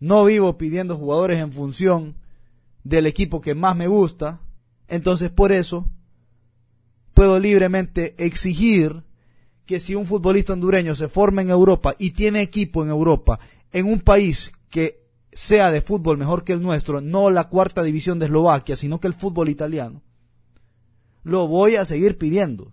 no 0.01 0.25
vivo 0.25 0.57
pidiendo 0.57 0.97
jugadores 0.97 1.39
en 1.39 1.53
función 1.53 2.17
del 2.83 3.07
equipo 3.07 3.41
que 3.41 3.55
más 3.55 3.77
me 3.77 3.87
gusta, 3.87 4.41
entonces 4.89 5.31
por 5.31 5.53
eso 5.53 5.87
puedo 7.15 7.39
libremente 7.39 8.15
exigir 8.19 9.05
que 9.69 9.81
si 9.81 9.95
un 9.95 10.07
futbolista 10.07 10.55
hondureño 10.55 10.95
se 10.95 11.09
forma 11.09 11.43
en 11.43 11.51
Europa 11.51 11.95
y 11.99 12.13
tiene 12.13 12.41
equipo 12.41 12.83
en 12.83 12.89
Europa, 12.89 13.39
en 13.71 13.85
un 13.85 14.01
país 14.01 14.51
que 14.71 15.07
sea 15.31 15.71
de 15.71 15.83
fútbol 15.83 16.17
mejor 16.17 16.43
que 16.43 16.55
el 16.55 16.63
nuestro, 16.63 17.03
no 17.03 17.29
la 17.29 17.51
cuarta 17.51 17.83
división 17.83 18.19
de 18.19 18.25
Eslovaquia, 18.25 18.77
sino 18.77 18.99
que 18.99 19.09
el 19.09 19.13
fútbol 19.13 19.51
italiano, 19.51 20.01
lo 21.23 21.49
voy 21.49 21.77
a 21.77 21.85
seguir 21.85 22.17
pidiendo. 22.17 22.73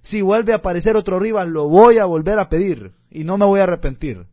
Si 0.00 0.22
vuelve 0.22 0.52
a 0.52 0.56
aparecer 0.56 0.96
otro 0.96 1.20
rival, 1.20 1.50
lo 1.50 1.68
voy 1.68 1.98
a 1.98 2.04
volver 2.04 2.40
a 2.40 2.48
pedir 2.48 2.94
y 3.08 3.22
no 3.22 3.38
me 3.38 3.46
voy 3.46 3.60
a 3.60 3.62
arrepentir. 3.62 4.26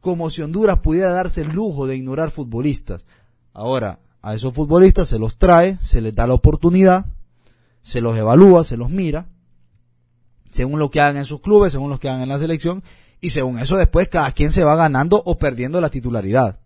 como 0.00 0.30
si 0.30 0.42
Honduras 0.42 0.78
pudiera 0.78 1.10
darse 1.10 1.42
el 1.42 1.48
lujo 1.48 1.86
de 1.86 1.96
ignorar 1.96 2.30
futbolistas. 2.30 3.04
Ahora, 3.52 3.98
a 4.22 4.34
esos 4.34 4.54
futbolistas 4.54 5.08
se 5.08 5.18
los 5.18 5.36
trae, 5.36 5.78
se 5.80 6.00
les 6.00 6.14
da 6.14 6.26
la 6.26 6.34
oportunidad, 6.34 7.06
se 7.82 8.00
los 8.00 8.16
evalúa, 8.16 8.64
se 8.64 8.76
los 8.76 8.90
mira, 8.90 9.26
según 10.50 10.78
lo 10.78 10.90
que 10.90 11.00
hagan 11.00 11.18
en 11.18 11.24
sus 11.24 11.40
clubes, 11.40 11.72
según 11.72 11.90
lo 11.90 12.00
que 12.00 12.08
hagan 12.08 12.22
en 12.22 12.28
la 12.28 12.38
selección, 12.38 12.82
y 13.20 13.30
según 13.30 13.58
eso 13.58 13.76
después 13.76 14.08
cada 14.08 14.32
quien 14.32 14.52
se 14.52 14.64
va 14.64 14.76
ganando 14.76 15.22
o 15.24 15.38
perdiendo 15.38 15.80
la 15.80 15.90
titularidad. 15.90 16.58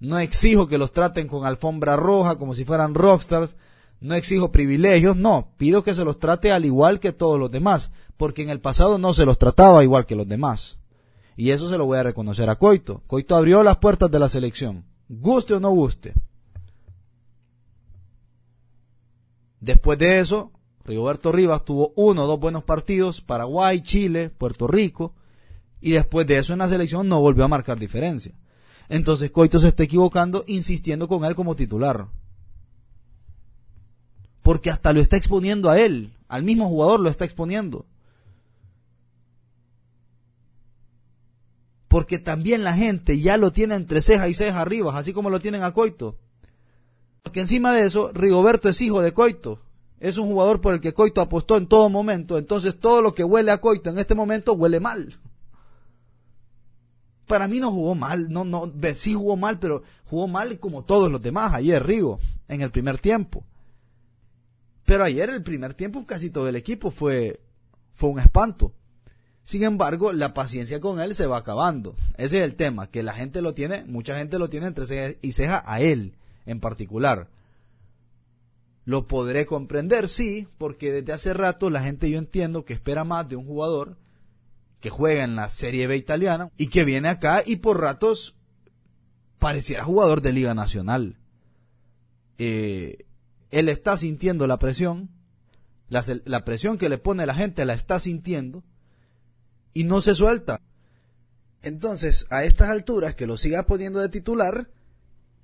No 0.00 0.18
exijo 0.18 0.66
que 0.66 0.78
los 0.78 0.92
traten 0.92 1.28
con 1.28 1.46
alfombra 1.46 1.96
roja 1.96 2.36
como 2.36 2.54
si 2.54 2.64
fueran 2.64 2.94
rockstars, 2.94 3.56
no 4.00 4.16
exijo 4.16 4.50
privilegios, 4.50 5.16
no, 5.16 5.52
pido 5.56 5.84
que 5.84 5.94
se 5.94 6.04
los 6.04 6.18
trate 6.18 6.50
al 6.50 6.64
igual 6.64 6.98
que 6.98 7.12
todos 7.12 7.38
los 7.38 7.52
demás, 7.52 7.92
porque 8.16 8.42
en 8.42 8.50
el 8.50 8.60
pasado 8.60 8.98
no 8.98 9.14
se 9.14 9.24
los 9.24 9.38
trataba 9.38 9.84
igual 9.84 10.06
que 10.06 10.16
los 10.16 10.26
demás. 10.26 10.78
Y 11.36 11.50
eso 11.50 11.68
se 11.68 11.78
lo 11.78 11.86
voy 11.86 11.98
a 11.98 12.02
reconocer 12.02 12.48
a 12.50 12.56
Coito. 12.56 13.02
Coito 13.06 13.36
abrió 13.36 13.62
las 13.62 13.78
puertas 13.78 14.10
de 14.10 14.18
la 14.18 14.28
selección, 14.28 14.84
guste 15.08 15.54
o 15.54 15.60
no 15.60 15.70
guste. 15.70 16.14
Después 19.60 19.98
de 19.98 20.18
eso, 20.18 20.50
Rigoberto 20.84 21.30
Rivas 21.30 21.64
tuvo 21.64 21.92
uno 21.94 22.24
o 22.24 22.26
dos 22.26 22.40
buenos 22.40 22.64
partidos, 22.64 23.20
Paraguay, 23.20 23.80
Chile, 23.82 24.28
Puerto 24.30 24.66
Rico, 24.66 25.14
y 25.80 25.92
después 25.92 26.26
de 26.26 26.38
eso 26.38 26.52
en 26.52 26.58
la 26.60 26.68
selección 26.68 27.08
no 27.08 27.20
volvió 27.20 27.44
a 27.44 27.48
marcar 27.48 27.78
diferencia. 27.78 28.32
Entonces 28.88 29.30
Coito 29.30 29.58
se 29.58 29.68
está 29.68 29.84
equivocando 29.84 30.44
insistiendo 30.46 31.08
con 31.08 31.24
él 31.24 31.34
como 31.34 31.56
titular 31.56 32.08
porque 34.42 34.70
hasta 34.70 34.92
lo 34.92 35.00
está 35.00 35.16
exponiendo 35.16 35.70
a 35.70 35.80
él, 35.80 36.12
al 36.28 36.42
mismo 36.42 36.68
jugador 36.68 37.00
lo 37.00 37.08
está 37.08 37.24
exponiendo. 37.24 37.86
Porque 41.92 42.18
también 42.18 42.64
la 42.64 42.72
gente 42.72 43.20
ya 43.20 43.36
lo 43.36 43.52
tiene 43.52 43.74
entre 43.74 44.00
ceja 44.00 44.26
y 44.26 44.32
ceja 44.32 44.62
arriba, 44.62 44.98
así 44.98 45.12
como 45.12 45.28
lo 45.28 45.40
tienen 45.40 45.62
a 45.62 45.72
Coito. 45.72 46.16
Porque 47.22 47.40
encima 47.40 47.74
de 47.74 47.84
eso, 47.84 48.10
Rigoberto 48.14 48.70
es 48.70 48.80
hijo 48.80 49.02
de 49.02 49.12
Coito. 49.12 49.60
Es 50.00 50.16
un 50.16 50.26
jugador 50.26 50.62
por 50.62 50.72
el 50.72 50.80
que 50.80 50.94
Coito 50.94 51.20
apostó 51.20 51.58
en 51.58 51.66
todo 51.66 51.90
momento. 51.90 52.38
Entonces 52.38 52.80
todo 52.80 53.02
lo 53.02 53.12
que 53.14 53.24
huele 53.24 53.50
a 53.50 53.58
Coito 53.58 53.90
en 53.90 53.98
este 53.98 54.14
momento 54.14 54.54
huele 54.54 54.80
mal. 54.80 55.20
Para 57.26 57.46
mí 57.46 57.60
no 57.60 57.70
jugó 57.70 57.94
mal, 57.94 58.30
no, 58.30 58.46
no, 58.46 58.72
sí 58.94 59.12
jugó 59.12 59.36
mal, 59.36 59.58
pero 59.58 59.82
jugó 60.06 60.28
mal 60.28 60.58
como 60.58 60.84
todos 60.84 61.12
los 61.12 61.20
demás 61.20 61.52
ayer, 61.52 61.84
Rigo, 61.84 62.18
en 62.48 62.62
el 62.62 62.70
primer 62.70 63.00
tiempo. 63.00 63.44
Pero 64.86 65.04
ayer 65.04 65.28
el 65.28 65.42
primer 65.42 65.74
tiempo 65.74 66.06
casi 66.06 66.30
todo 66.30 66.48
el 66.48 66.56
equipo 66.56 66.90
fue, 66.90 67.42
fue 67.92 68.08
un 68.08 68.18
espanto. 68.18 68.72
Sin 69.44 69.64
embargo, 69.64 70.12
la 70.12 70.34
paciencia 70.34 70.80
con 70.80 71.00
él 71.00 71.14
se 71.14 71.26
va 71.26 71.38
acabando. 71.38 71.96
Ese 72.16 72.38
es 72.38 72.44
el 72.44 72.54
tema, 72.54 72.90
que 72.90 73.02
la 73.02 73.12
gente 73.12 73.42
lo 73.42 73.54
tiene, 73.54 73.84
mucha 73.84 74.16
gente 74.16 74.38
lo 74.38 74.48
tiene 74.48 74.66
entre 74.66 74.86
ceja 74.86 75.18
y 75.20 75.32
ceja 75.32 75.62
a 75.66 75.80
él 75.80 76.14
en 76.46 76.60
particular. 76.60 77.28
Lo 78.84 79.06
podré 79.06 79.46
comprender, 79.46 80.08
sí, 80.08 80.48
porque 80.58 80.92
desde 80.92 81.12
hace 81.12 81.34
rato 81.34 81.70
la 81.70 81.82
gente 81.82 82.10
yo 82.10 82.18
entiendo 82.18 82.64
que 82.64 82.72
espera 82.72 83.04
más 83.04 83.28
de 83.28 83.36
un 83.36 83.46
jugador 83.46 83.96
que 84.80 84.90
juega 84.90 85.22
en 85.22 85.36
la 85.36 85.48
Serie 85.48 85.86
B 85.86 85.96
italiana 85.96 86.50
y 86.56 86.66
que 86.66 86.84
viene 86.84 87.08
acá 87.08 87.42
y 87.46 87.56
por 87.56 87.80
ratos 87.80 88.34
pareciera 89.38 89.84
jugador 89.84 90.22
de 90.22 90.32
Liga 90.32 90.54
Nacional. 90.54 91.16
Eh, 92.38 93.06
él 93.52 93.68
está 93.68 93.96
sintiendo 93.96 94.46
la 94.48 94.58
presión, 94.58 95.10
la, 95.88 96.44
presión 96.44 96.78
que 96.78 96.88
le 96.88 96.98
pone 96.98 97.26
la 97.26 97.34
gente 97.34 97.64
la 97.64 97.74
está 97.74 98.00
sintiendo 98.00 98.64
y 99.74 99.84
no 99.84 100.00
se 100.00 100.14
suelta. 100.14 100.60
Entonces, 101.62 102.26
a 102.30 102.44
estas 102.44 102.70
alturas, 102.70 103.14
que 103.14 103.26
lo 103.26 103.36
siga 103.36 103.64
poniendo 103.64 104.00
de 104.00 104.08
titular, 104.08 104.68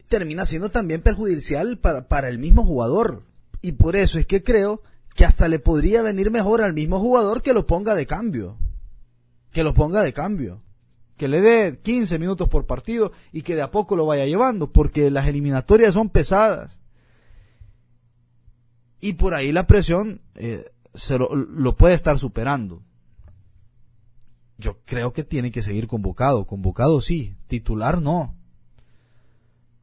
termina 0.08 0.46
siendo 0.46 0.70
también 0.70 1.02
perjudicial 1.02 1.78
para, 1.78 2.08
para 2.08 2.28
el 2.28 2.38
mismo 2.38 2.64
jugador. 2.64 3.22
Y 3.62 3.72
por 3.72 3.96
eso 3.96 4.18
es 4.18 4.26
que 4.26 4.42
creo 4.42 4.82
que 5.14 5.24
hasta 5.24 5.48
le 5.48 5.58
podría 5.58 6.02
venir 6.02 6.30
mejor 6.30 6.62
al 6.62 6.74
mismo 6.74 7.00
jugador 7.00 7.42
que 7.42 7.52
lo 7.52 7.66
ponga 7.66 7.94
de 7.94 8.06
cambio. 8.06 8.56
Que 9.52 9.64
lo 9.64 9.74
ponga 9.74 10.02
de 10.02 10.12
cambio. 10.12 10.62
Que 11.16 11.28
le 11.28 11.40
dé 11.40 11.78
15 11.82 12.18
minutos 12.18 12.48
por 12.48 12.66
partido 12.66 13.12
y 13.32 13.42
que 13.42 13.56
de 13.56 13.62
a 13.62 13.70
poco 13.70 13.96
lo 13.96 14.06
vaya 14.06 14.26
llevando, 14.26 14.72
porque 14.72 15.10
las 15.10 15.26
eliminatorias 15.26 15.94
son 15.94 16.10
pesadas. 16.10 16.80
Y 19.00 19.14
por 19.14 19.34
ahí 19.34 19.52
la 19.52 19.66
presión 19.66 20.20
eh, 20.34 20.70
se 20.94 21.18
lo, 21.18 21.76
puede 21.76 21.94
estar 21.94 22.18
superando. 22.18 22.82
Yo 24.58 24.80
creo 24.84 25.12
que 25.12 25.24
tiene 25.24 25.50
que 25.50 25.62
seguir 25.62 25.86
convocado. 25.86 26.46
Convocado 26.46 27.00
sí, 27.00 27.36
titular 27.46 28.02
no. 28.02 28.34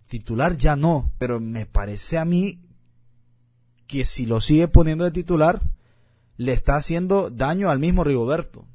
Titular 0.07 0.57
ya 0.57 0.75
no. 0.75 1.11
Pero 1.17 1.39
me 1.39 1.65
parece 1.65 2.17
a 2.17 2.25
mí 2.25 2.61
que 3.87 4.05
si 4.05 4.25
lo 4.25 4.41
sigue 4.41 4.67
poniendo 4.67 5.05
de 5.05 5.11
titular, 5.11 5.61
le 6.37 6.51
está 6.51 6.75
haciendo 6.75 7.29
daño 7.29 7.69
al 7.69 7.79
mismo 7.79 8.03
Rigoberto. 8.03 8.65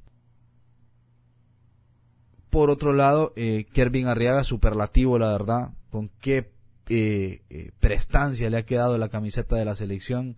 por 2.50 2.68
otro 2.68 2.92
lado, 2.92 3.32
eh, 3.36 3.66
Kervin 3.72 4.08
Arriaga, 4.08 4.42
superlativo, 4.42 5.18
la 5.20 5.30
verdad, 5.30 5.70
con 5.88 6.10
qué 6.20 6.50
eh, 6.88 7.42
eh, 7.48 7.70
prestancia 7.78 8.50
le 8.50 8.56
ha 8.56 8.66
quedado 8.66 8.98
la 8.98 9.08
camiseta 9.08 9.54
de 9.54 9.64
la 9.64 9.76
selección. 9.76 10.36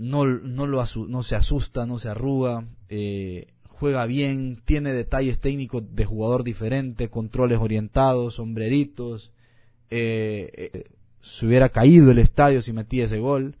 No, 0.00 0.24
no, 0.24 0.66
lo 0.66 0.82
no 1.08 1.22
se 1.22 1.36
asusta, 1.36 1.84
no 1.84 1.98
se 1.98 2.08
arruga, 2.08 2.64
eh, 2.88 3.48
juega 3.68 4.06
bien, 4.06 4.62
tiene 4.64 4.94
detalles 4.94 5.40
técnicos 5.40 5.84
de 5.94 6.06
jugador 6.06 6.42
diferente, 6.42 7.10
controles 7.10 7.58
orientados, 7.58 8.36
sombreritos. 8.36 9.30
se 9.90 10.86
hubiera 11.42 11.68
caído 11.68 12.10
el 12.10 12.18
estadio 12.18 12.62
si 12.62 12.72
metía 12.72 13.04
ese 13.04 13.18
gol, 13.18 13.56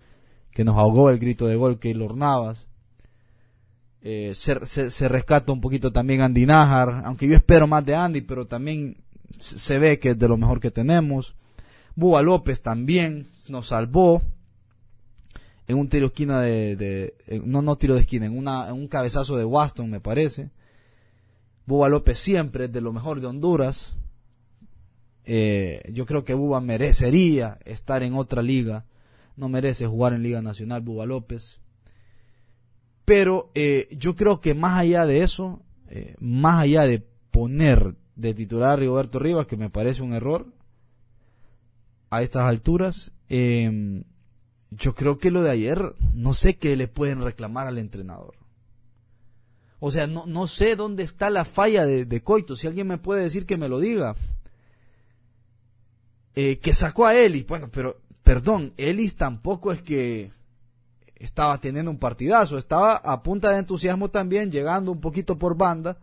que 0.50 0.64
nos 0.64 0.76
ahogó 0.78 1.10
el 1.10 1.18
grito 1.18 1.46
de 1.46 1.56
gol 1.56 1.78
Keylor 1.78 2.16
Navas. 2.16 2.68
se, 4.00 4.32
se, 4.32 4.90
se, 4.90 5.08
rescata 5.08 5.52
un 5.52 5.60
poquito 5.60 5.92
también 5.92 6.22
Andy 6.22 6.46
Najar, 6.46 7.02
aunque 7.04 7.28
yo 7.28 7.36
espero 7.36 7.66
más 7.66 7.84
de 7.84 7.94
Andy, 7.94 8.22
pero 8.22 8.46
también 8.46 8.96
se 9.38 9.78
ve 9.78 9.98
que 9.98 10.10
es 10.10 10.18
de 10.18 10.28
lo 10.28 10.38
mejor 10.38 10.58
que 10.58 10.70
tenemos. 10.70 11.34
Búa 11.94 12.22
López 12.22 12.62
también 12.62 13.28
nos 13.48 13.68
salvó 13.68 14.22
en 15.70 15.78
un 15.78 15.88
tiro 15.88 16.02
de 16.02 16.06
esquina 16.08 16.40
de, 16.40 17.14
no 17.44 17.62
no 17.62 17.76
tiro 17.76 17.94
de 17.94 18.00
esquina, 18.00 18.26
en, 18.26 18.36
una, 18.36 18.72
un 18.72 18.88
cabezazo 18.88 19.36
de 19.36 19.44
Waston 19.44 19.88
me 19.88 20.00
parece. 20.00 20.50
Búa 21.64 21.88
López 21.88 22.18
siempre 22.18 22.64
es 22.64 22.72
de 22.72 22.80
lo 22.80 22.92
mejor 22.92 23.20
de 23.20 23.28
Honduras. 23.28 23.96
Eh, 25.24 25.88
yo 25.92 26.06
creo 26.06 26.24
que 26.24 26.34
Buba 26.34 26.60
merecería 26.60 27.60
estar 27.64 28.02
en 28.02 28.14
otra 28.14 28.42
liga. 28.42 28.84
No 29.36 29.48
merece 29.48 29.86
jugar 29.86 30.12
en 30.12 30.24
Liga 30.24 30.42
Nacional 30.42 30.80
Buba 30.80 31.06
López. 31.06 31.60
Pero 33.04 33.52
eh, 33.54 33.86
yo 33.96 34.16
creo 34.16 34.40
que 34.40 34.54
más 34.54 34.76
allá 34.76 35.06
de 35.06 35.22
eso, 35.22 35.62
eh, 35.88 36.16
más 36.18 36.60
allá 36.60 36.82
de 36.82 37.06
poner 37.30 37.94
de 38.16 38.34
titular 38.34 38.70
a 38.70 38.76
Rigoberto 38.76 39.20
Rivas, 39.20 39.46
que 39.46 39.56
me 39.56 39.70
parece 39.70 40.02
un 40.02 40.14
error 40.14 40.52
a 42.10 42.22
estas 42.22 42.46
alturas. 42.46 43.12
Yo 44.70 44.94
creo 44.94 45.18
que 45.18 45.30
lo 45.30 45.42
de 45.42 45.50
ayer, 45.50 45.94
no 46.14 46.34
sé 46.34 46.56
qué 46.56 46.76
le 46.76 46.88
pueden 46.88 47.22
reclamar 47.22 47.66
al 47.66 47.78
entrenador. 47.78 48.34
O 49.80 49.90
sea, 49.90 50.06
no, 50.06 50.26
no 50.26 50.46
sé 50.46 50.76
dónde 50.76 51.02
está 51.02 51.30
la 51.30 51.44
falla 51.44 51.86
de, 51.86 52.22
Coito. 52.22 52.54
Si 52.54 52.66
alguien 52.66 52.86
me 52.86 52.98
puede 52.98 53.22
decir 53.22 53.46
que 53.46 53.56
me 53.56 53.68
lo 53.68 53.80
diga. 53.80 54.14
Eh, 56.34 56.58
que 56.58 56.74
sacó 56.74 57.06
a 57.06 57.16
Ellis. 57.16 57.46
Bueno, 57.46 57.68
pero, 57.72 58.00
perdón, 58.22 58.72
Ellis 58.76 59.16
tampoco 59.16 59.72
es 59.72 59.82
que 59.82 60.30
estaba 61.16 61.58
teniendo 61.58 61.90
un 61.90 61.98
partidazo. 61.98 62.58
Estaba 62.58 62.96
a 62.96 63.22
punta 63.22 63.50
de 63.50 63.58
entusiasmo 63.58 64.10
también, 64.10 64.52
llegando 64.52 64.92
un 64.92 65.00
poquito 65.00 65.38
por 65.38 65.56
banda 65.56 65.98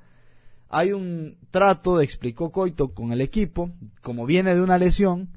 hay 0.70 0.92
un 0.92 1.38
trato, 1.52 2.02
explicó 2.02 2.52
Coito, 2.52 2.94
con 2.94 3.12
el 3.14 3.22
equipo, 3.22 3.72
como 4.02 4.26
viene 4.26 4.54
de 4.54 4.62
una 4.62 4.78
lesión, 4.78 5.30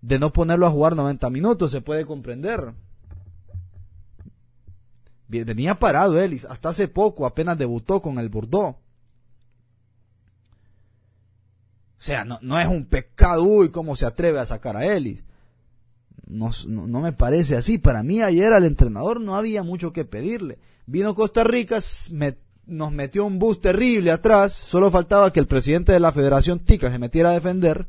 de 0.00 0.18
no 0.18 0.32
ponerlo 0.32 0.66
a 0.66 0.70
jugar 0.70 0.96
90 0.96 1.30
minutos, 1.30 1.70
se 1.70 1.80
puede 1.80 2.04
comprender. 2.04 2.72
Venía 5.28 5.78
parado 5.78 6.20
Ellis, 6.20 6.44
hasta 6.46 6.70
hace 6.70 6.88
poco, 6.88 7.26
apenas 7.26 7.58
debutó 7.58 8.00
con 8.00 8.18
el 8.18 8.28
Bordeaux. 8.28 8.76
O 11.98 12.00
sea, 12.00 12.24
no, 12.24 12.38
no 12.42 12.58
es 12.60 12.68
un 12.68 12.86
pecado, 12.86 13.42
uy, 13.42 13.70
cómo 13.70 13.96
se 13.96 14.06
atreve 14.06 14.38
a 14.38 14.46
sacar 14.46 14.76
a 14.76 14.86
Ellis. 14.86 15.24
No, 16.26 16.50
no, 16.66 17.00
me 17.00 17.12
parece 17.12 17.56
así. 17.56 17.78
Para 17.78 18.02
mí 18.02 18.22
ayer 18.22 18.52
al 18.52 18.64
entrenador 18.64 19.20
no 19.20 19.34
había 19.34 19.62
mucho 19.62 19.92
que 19.92 20.04
pedirle. 20.04 20.58
Vino 20.86 21.14
Costa 21.14 21.42
Rica, 21.42 21.78
nos 22.66 22.92
metió 22.92 23.24
un 23.24 23.38
bus 23.38 23.60
terrible 23.60 24.10
atrás, 24.10 24.52
solo 24.52 24.90
faltaba 24.90 25.32
que 25.32 25.40
el 25.40 25.46
presidente 25.46 25.92
de 25.92 26.00
la 26.00 26.12
Federación 26.12 26.60
Tica 26.60 26.90
se 26.90 26.98
metiera 26.98 27.30
a 27.30 27.34
defender 27.34 27.88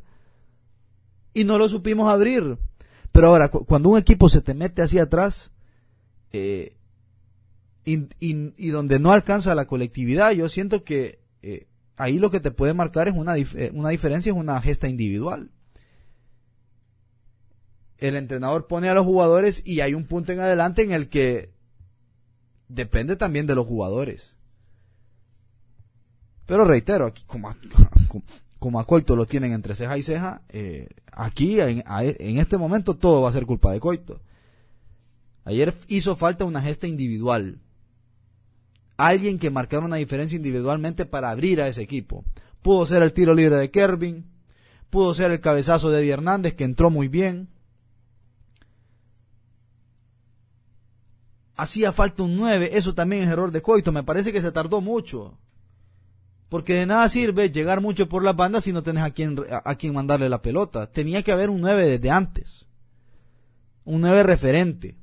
y 1.32 1.44
no 1.44 1.58
lo 1.58 1.68
supimos 1.68 2.08
abrir. 2.10 2.58
Pero 3.12 3.28
ahora, 3.28 3.48
cuando 3.48 3.88
un 3.88 3.98
equipo 3.98 4.28
se 4.28 4.40
te 4.40 4.54
mete 4.54 4.82
así 4.82 4.98
atrás 4.98 5.50
eh, 6.32 6.76
y, 7.84 8.70
donde 8.70 8.98
no 9.00 9.12
alcanza 9.12 9.54
la 9.54 9.66
colectividad, 9.66 10.30
yo 10.32 10.48
siento 10.48 10.84
que 10.84 11.20
eh, 11.42 11.66
ahí 11.96 12.18
lo 12.18 12.30
que 12.30 12.40
te 12.40 12.52
puede 12.52 12.74
marcar 12.74 13.08
es 13.08 13.14
una, 13.14 13.36
eh, 13.36 13.70
una 13.74 13.88
diferencia, 13.88 14.30
es 14.30 14.38
una 14.38 14.60
gesta 14.62 14.88
individual. 14.88 15.50
El 17.98 18.16
entrenador 18.16 18.66
pone 18.66 18.88
a 18.88 18.94
los 18.94 19.04
jugadores 19.04 19.62
y 19.66 19.80
hay 19.80 19.94
un 19.94 20.04
punto 20.04 20.32
en 20.32 20.40
adelante 20.40 20.82
en 20.82 20.92
el 20.92 21.08
que 21.08 21.52
depende 22.68 23.16
también 23.16 23.46
de 23.46 23.56
los 23.56 23.66
jugadores. 23.66 24.36
Pero 26.46 26.64
reitero, 26.64 27.06
aquí 27.06 27.24
como 27.26 27.50
a, 27.50 27.56
como 28.58 28.84
Coito 28.84 29.16
lo 29.16 29.26
tienen 29.26 29.52
entre 29.52 29.74
ceja 29.74 29.98
y 29.98 30.02
ceja, 30.02 30.42
aquí 31.12 31.60
en, 31.60 31.84
en, 31.86 32.38
este 32.38 32.56
momento 32.56 32.94
todo 32.94 33.22
va 33.22 33.28
a 33.28 33.32
ser 33.32 33.46
culpa 33.46 33.72
de 33.72 33.80
Coito. 33.80 34.20
Ayer 35.44 35.74
hizo 35.88 36.16
falta 36.16 36.44
una 36.44 36.62
gesta 36.62 36.86
individual. 36.86 37.60
Alguien 38.96 39.38
que 39.38 39.50
marcara 39.50 39.84
una 39.84 39.96
diferencia 39.96 40.36
individualmente 40.36 41.06
para 41.06 41.30
abrir 41.30 41.60
a 41.60 41.68
ese 41.68 41.82
equipo. 41.82 42.24
Pudo 42.62 42.84
ser 42.86 43.02
el 43.02 43.12
tiro 43.12 43.34
libre 43.34 43.56
de 43.56 43.70
Kervin, 43.70 44.26
pudo 44.90 45.14
ser 45.14 45.30
el 45.30 45.40
cabezazo 45.40 45.90
de 45.90 46.00
Eddie 46.00 46.12
Hernández 46.12 46.54
que 46.54 46.64
entró 46.64 46.90
muy 46.90 47.08
bien. 47.08 47.48
Hacía 51.56 51.92
falta 51.92 52.22
un 52.22 52.36
9, 52.36 52.70
eso 52.72 52.94
también 52.94 53.22
es 53.22 53.28
error 53.28 53.50
de 53.50 53.62
Coito, 53.62 53.92
me 53.92 54.02
parece 54.02 54.32
que 54.32 54.42
se 54.42 54.52
tardó 54.52 54.80
mucho. 54.80 55.38
Porque 56.50 56.74
de 56.74 56.84
nada 56.84 57.08
sirve 57.08 57.50
llegar 57.50 57.80
mucho 57.80 58.08
por 58.08 58.24
las 58.24 58.34
bandas 58.34 58.64
si 58.64 58.72
no 58.72 58.82
tenés 58.82 59.04
a 59.04 59.12
quien, 59.12 59.38
a, 59.48 59.74
quien 59.76 59.94
mandarle 59.94 60.28
la 60.28 60.42
pelota. 60.42 60.90
Tenía 60.90 61.22
que 61.22 61.30
haber 61.30 61.48
un 61.48 61.60
9 61.60 61.86
desde 61.86 62.10
antes. 62.10 62.66
Un 63.84 64.00
9 64.00 64.24
referente. 64.24 64.96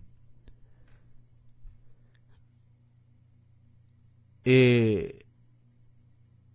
Eh, 4.44 5.26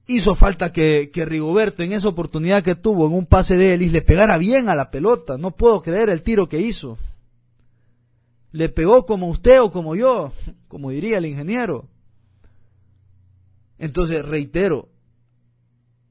hizo 0.07 0.35
falta 0.35 0.73
que, 0.73 1.11
que, 1.11 1.25
Rigoberto 1.25 1.83
en 1.83 1.95
esa 1.95 2.09
oportunidad 2.09 2.63
que 2.63 2.75
tuvo 2.75 3.07
en 3.07 3.15
un 3.15 3.25
pase 3.25 3.57
de 3.57 3.73
Ellis 3.73 3.93
le 3.93 4.03
pegara 4.03 4.37
bien 4.37 4.69
a 4.69 4.75
la 4.75 4.91
pelota. 4.91 5.39
No 5.39 5.53
puedo 5.53 5.81
creer 5.81 6.11
el 6.11 6.23
tiro 6.23 6.51
que 6.51 6.61
hizo. 6.61 6.99
Le 8.51 8.69
pegó 8.69 9.07
como 9.07 9.29
usted 9.29 9.63
o 9.63 9.71
como 9.71 9.97
yo, 9.97 10.33
como 10.69 10.91
diría 10.91 11.17
el 11.17 11.25
ingeniero. 11.25 11.89
Entonces, 13.83 14.25
reitero, 14.25 14.90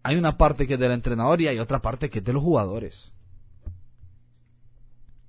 hay 0.03 0.17
una 0.17 0.37
parte 0.37 0.67
que 0.67 0.73
es 0.73 0.79
del 0.79 0.91
entrenador 0.91 1.39
y 1.39 1.47
hay 1.47 1.57
otra 1.57 1.81
parte 1.81 2.09
que 2.09 2.19
es 2.19 2.25
de 2.25 2.33
los 2.33 2.43
jugadores. 2.43 3.13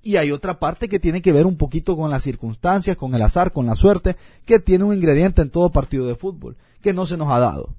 Y 0.03 0.17
hay 0.17 0.33
otra 0.33 0.59
parte 0.59 0.89
que 0.89 0.99
tiene 0.99 1.23
que 1.23 1.31
ver 1.31 1.47
un 1.47 1.57
poquito 1.57 1.97
con 1.97 2.11
las 2.11 2.25
circunstancias, 2.25 2.97
con 2.97 3.15
el 3.15 3.23
azar, 3.23 3.53
con 3.53 3.67
la 3.67 3.77
suerte, 3.77 4.17
que 4.45 4.59
tiene 4.59 4.83
un 4.83 4.93
ingrediente 4.93 5.41
en 5.41 5.51
todo 5.51 5.71
partido 5.71 6.05
de 6.05 6.17
fútbol, 6.17 6.57
que 6.81 6.93
no 6.93 7.07
se 7.07 7.17
nos 7.17 7.31
ha 7.31 7.39
dado. 7.39 7.77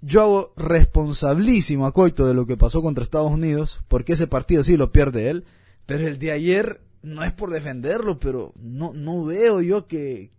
Yo 0.00 0.22
hago 0.22 0.52
responsabilísimo 0.56 1.86
a 1.86 1.92
Coito 1.92 2.26
de 2.26 2.34
lo 2.34 2.46
que 2.46 2.56
pasó 2.56 2.82
contra 2.82 3.04
Estados 3.04 3.30
Unidos, 3.30 3.80
porque 3.86 4.14
ese 4.14 4.26
partido 4.26 4.64
sí 4.64 4.76
lo 4.76 4.90
pierde 4.90 5.30
él, 5.30 5.44
pero 5.86 6.08
el 6.08 6.18
de 6.18 6.32
ayer 6.32 6.80
no 7.02 7.22
es 7.22 7.32
por 7.32 7.52
defenderlo, 7.52 8.18
pero 8.18 8.52
no, 8.56 8.92
no 8.92 9.24
veo 9.24 9.60
yo 9.60 9.86
que, 9.86 10.32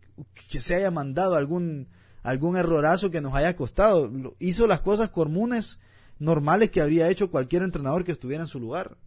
que 0.50 0.62
se 0.62 0.76
haya 0.76 0.92
mandado 0.92 1.36
algún, 1.36 1.88
algún 2.24 2.58
errorazo 2.58 3.12
que 3.12 3.22
nos 3.22 3.34
haya 3.34 3.56
costado. 3.56 4.12
Hizo 4.40 4.68
las 4.68 4.82
cosas 4.82 5.10
comunes, 5.10 5.80
normales 6.20 6.72
que 6.72 6.82
habría 6.82 7.10
hecho 7.10 7.32
cualquier 7.32 7.64
entrenador 7.64 8.04
que 8.04 8.12
estuviera 8.12 8.44
en 8.44 8.48
su 8.48 8.60
lugar. 8.60 8.98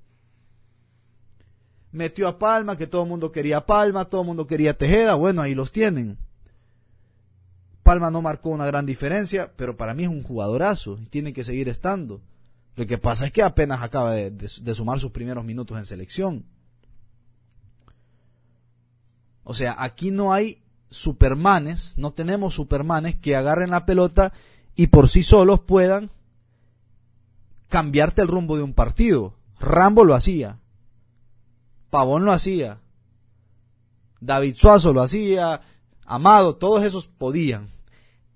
Metió 1.92 2.27
a 2.27 2.38
Palma, 2.38 2.77
que 2.77 2.87
todo 2.87 3.03
el 3.05 3.09
mundo 3.09 3.31
quería 3.31 3.66
Palma, 3.66 4.07
todo 4.07 4.22
el 4.22 4.27
mundo 4.27 4.46
quería 4.46 4.77
Tejeda, 4.77 5.14
bueno, 5.14 5.42
ahí 5.42 5.55
los 5.55 5.70
tienen. 5.70 6.18
Palma 7.85 8.11
no 8.11 8.22
marcó 8.22 8.48
una 8.48 8.66
gran 8.66 8.87
diferencia, 8.87 9.53
pero 9.57 9.77
para 9.77 9.94
mí 9.94 10.05
es 10.05 10.09
un 10.09 10.22
jugadorazo 10.22 10.98
y 11.00 11.07
tiene 11.07 11.33
que 11.33 11.44
seguir 11.44 11.68
estando. 11.68 12.20
Lo 12.77 12.87
que 12.87 12.98
pasa 12.98 13.27
es 13.27 13.33
que 13.33 13.42
apenas 13.42 13.83
acaba 13.83 14.14
de 14.14 14.74
sumar 14.74 14.98
sus 14.98 15.12
primeros 15.12 15.44
minutos 15.44 15.79
en 15.79 15.85
selección. 15.85 16.46
O 19.44 19.53
sea, 19.53 19.77
aquí 19.79 20.11
no 20.11 20.33
hay 20.33 20.63
supermanes, 20.90 21.94
no 21.97 22.12
tenemos 22.12 22.55
supermanes 22.55 23.16
que 23.16 23.37
agarren 23.37 23.70
la 23.70 23.87
pelota 23.87 24.33
y 24.75 24.88
por 24.88 25.09
sí 25.09 25.23
solos 25.23 25.61
puedan 25.61 26.11
cambiarte 27.68 28.23
el 28.23 28.29
rumbo 28.29 28.57
de 28.57 28.62
un 28.62 28.75
partido. 28.75 29.35
Rambo 29.59 30.05
lo 30.05 30.14
hacía, 30.14 30.59
Pavón 31.90 32.25
lo 32.25 32.33
hacía, 32.33 32.81
David 34.20 34.57
Suazo 34.57 34.92
lo 34.92 35.03
hacía, 35.03 35.62
Amado, 36.07 36.57
todos 36.57 36.83
esos 36.83 37.07
podían. 37.07 37.70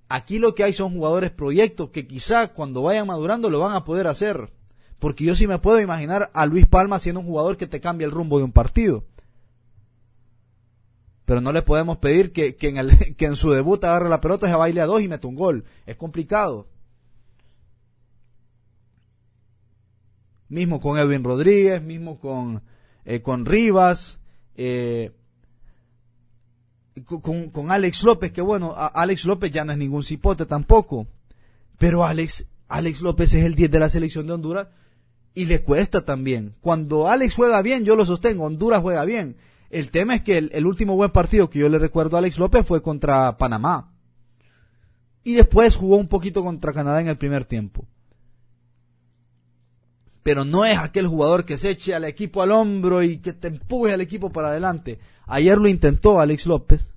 Aquí 0.09 0.39
lo 0.39 0.55
que 0.55 0.65
hay 0.65 0.73
son 0.73 0.95
jugadores 0.95 1.31
proyectos 1.31 1.91
que 1.91 2.07
quizá 2.07 2.49
cuando 2.55 2.83
vayan 2.83 3.07
madurando 3.07 3.51
lo 3.51 3.59
van 3.59 3.75
a 3.75 3.85
poder 3.85 4.07
hacer. 4.07 4.51
Porque 4.99 5.25
yo 5.25 5.37
sí 5.37 5.47
me 5.47 5.59
puedo 5.59 5.81
imaginar 5.81 6.31
a 6.33 6.47
Luis 6.47 6.67
Palma 6.67 6.99
siendo 6.99 7.21
un 7.21 7.27
jugador 7.27 7.57
que 7.57 7.67
te 7.67 7.81
cambia 7.81 8.07
el 8.07 8.11
rumbo 8.11 8.39
de 8.39 8.45
un 8.45 8.53
partido 8.53 9.05
Pero 11.29 11.43
no 11.43 11.53
le 11.53 11.61
podemos 11.61 11.99
pedir 11.99 12.33
que, 12.33 12.57
que, 12.57 12.69
en, 12.69 12.79
el, 12.79 13.15
que 13.17 13.27
en 13.27 13.37
su 13.37 13.51
debut 13.51 13.85
agarre 13.85 14.09
la 14.09 14.23
pelota, 14.23 14.49
se 14.49 14.55
baile 14.55 14.81
a 14.81 14.87
dos 14.87 15.03
y 15.03 15.09
mete 15.09 15.27
un 15.27 15.35
gol. 15.35 15.67
Es 15.85 15.95
complicado. 15.95 16.69
Mismo 20.49 20.81
con 20.81 20.99
Edwin 20.99 21.23
Rodríguez, 21.23 21.83
mismo 21.83 22.19
con, 22.19 22.63
eh, 23.05 23.21
con 23.21 23.45
Rivas, 23.45 24.21
eh, 24.57 25.13
con, 27.05 27.51
con, 27.51 27.71
Alex 27.73 28.05
López, 28.05 28.33
que 28.33 28.41
bueno, 28.41 28.75
Alex 28.75 29.27
López 29.27 29.51
ya 29.51 29.67
no 29.67 29.73
es 29.73 29.79
ningún 29.79 30.05
cipote 30.05 30.47
tampoco. 30.47 31.09
Pero 31.77 32.07
Alex, 32.07 32.47
Alex 32.69 33.03
López 33.03 33.35
es 33.35 33.45
el 33.45 33.55
10 33.55 33.71
de 33.71 33.79
la 33.79 33.91
selección 33.91 34.27
de 34.27 34.33
Honduras 34.33 34.69
y 35.35 35.45
le 35.45 35.63
cuesta 35.63 36.07
también. 36.07 36.55
Cuando 36.63 37.07
Alex 37.07 37.35
juega 37.35 37.61
bien, 37.61 37.85
yo 37.85 37.97
lo 37.97 38.07
sostengo, 38.07 38.47
Honduras 38.47 38.81
juega 38.81 39.05
bien. 39.05 39.37
El 39.71 39.91
tema 39.91 40.15
es 40.15 40.23
que 40.23 40.39
el, 40.39 40.67
último 40.67 40.97
buen 40.97 41.11
partido 41.11 41.51
que 41.51 41.59
yo 41.59 41.69
le 41.69 41.79
recuerdo 41.79 42.17
a 42.17 42.21
Alex 42.21 42.39
López 42.39 42.67
fue 42.67 42.81
contra 42.81 43.37
Panamá. 43.37 43.93
Y 45.25 45.35
después 45.35 45.77
jugó 45.77 45.97
un 45.97 46.09
poquito 46.09 46.43
contra 46.43 46.73
Canadá 46.73 47.01
en 47.01 47.09
el 47.09 47.19
primer 47.19 47.45
tiempo. 47.45 47.87
Pero 50.23 50.45
no 50.45 50.65
es 50.65 50.79
aquel 50.79 51.07
jugador 51.07 51.45
que 51.45 51.59
se 51.59 51.71
eche 51.71 51.95
al 51.95 52.05
equipo 52.05 52.43
al 52.43 52.53
hombro 52.53 53.03
y 53.03 53.19
que 53.19 53.35
te 53.35 53.49
empuje 53.49 53.93
al 53.93 54.01
equipo 54.01 54.31
para 54.31 54.49
adelante. 54.49 54.99
Ayer 55.27 55.59
lo 55.59 55.69
intentó 55.69 56.19
Alex 56.19 56.47
López. 56.47 56.89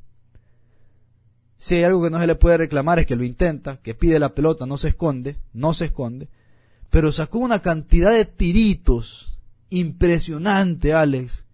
Si 1.58 1.76
hay 1.76 1.84
algo 1.84 2.02
que 2.02 2.10
no 2.10 2.20
se 2.20 2.28
le 2.28 2.36
puede 2.36 2.58
reclamar 2.58 3.00
es 3.00 3.06
que 3.06 3.16
lo 3.16 3.24
intenta, 3.24 3.78
que 3.82 3.94
pide 3.94 4.18
la 4.18 4.34
pelota, 4.34 4.66
no 4.66 4.78
se 4.78 4.90
esconde, 4.90 5.38
no 5.54 5.74
se 5.74 5.86
esconde. 5.86 6.30
Pero 6.90 7.12
sacó 7.12 7.40
una 7.40 7.60
cantidad 7.60 8.12
de 8.12 8.26
tiritos 8.26 9.38
impresionante, 9.70 10.94
Alex 10.94 11.46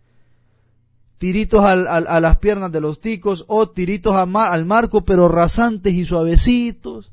tiritos 1.18 1.64
al, 1.64 1.88
a 1.88 2.20
las 2.20 2.38
piernas 2.38 2.72
de 2.72 2.82
los 2.82 3.02
ticos 3.02 3.46
o 3.48 3.70
tiritos 3.70 4.16
al 4.16 4.66
marco 4.66 5.06
pero 5.06 5.28
rasantes 5.28 5.94
y 5.94 6.06
suavecitos. 6.06 7.12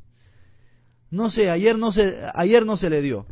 No 1.10 1.30
sé, 1.30 1.50
ayer 1.50 1.78
no 1.78 1.92
se, 1.92 2.18
ayer 2.34 2.66
no 2.66 2.76
se 2.76 2.90
le 2.90 3.00
dio. 3.00 3.26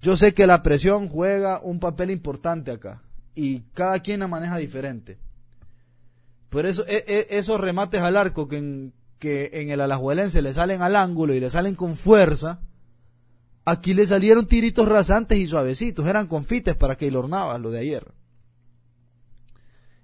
Yo 0.00 0.16
sé 0.16 0.34
que 0.34 0.46
la 0.46 0.62
presión 0.62 1.08
juega 1.08 1.60
un 1.60 1.80
papel 1.80 2.10
importante 2.10 2.70
acá 2.70 3.02
y 3.34 3.60
cada 3.74 4.00
quien 4.00 4.20
la 4.20 4.28
maneja 4.28 4.56
diferente. 4.58 5.18
Por 6.50 6.66
eso 6.66 6.84
e, 6.86 7.04
e, 7.06 7.38
esos 7.38 7.60
remates 7.60 8.00
al 8.00 8.16
arco 8.16 8.48
que 8.48 8.58
en, 8.58 8.92
que 9.18 9.50
en 9.54 9.70
el 9.70 9.80
alajuelense 9.80 10.40
le 10.40 10.54
salen 10.54 10.82
al 10.82 10.96
ángulo 10.96 11.34
y 11.34 11.40
le 11.40 11.50
salen 11.50 11.74
con 11.74 11.96
fuerza, 11.96 12.60
aquí 13.64 13.92
le 13.92 14.06
salieron 14.06 14.46
tiritos 14.46 14.88
rasantes 14.88 15.38
y 15.38 15.46
suavecitos, 15.46 16.06
eran 16.06 16.26
confites 16.26 16.76
para 16.76 16.96
que 16.96 17.10
Navas, 17.10 17.60
lo 17.60 17.70
de 17.70 17.80
ayer. 17.80 18.17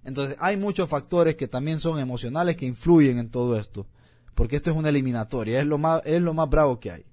Entonces 0.04 0.36
hay 0.38 0.56
muchos 0.56 0.88
factores 0.88 1.36
que 1.36 1.48
también 1.48 1.78
son 1.78 1.98
emocionales 1.98 2.56
que 2.56 2.66
influyen 2.66 3.18
en 3.18 3.30
todo 3.30 3.58
esto, 3.58 3.86
porque 4.34 4.56
esto 4.56 4.70
es 4.70 4.76
una 4.76 4.90
eliminatoria, 4.90 5.60
es 5.60 5.66
lo 5.66 5.78
más, 5.78 6.02
es 6.04 6.20
lo 6.20 6.34
más 6.34 6.48
bravo 6.48 6.78
que 6.78 6.90
hay. 6.90 7.04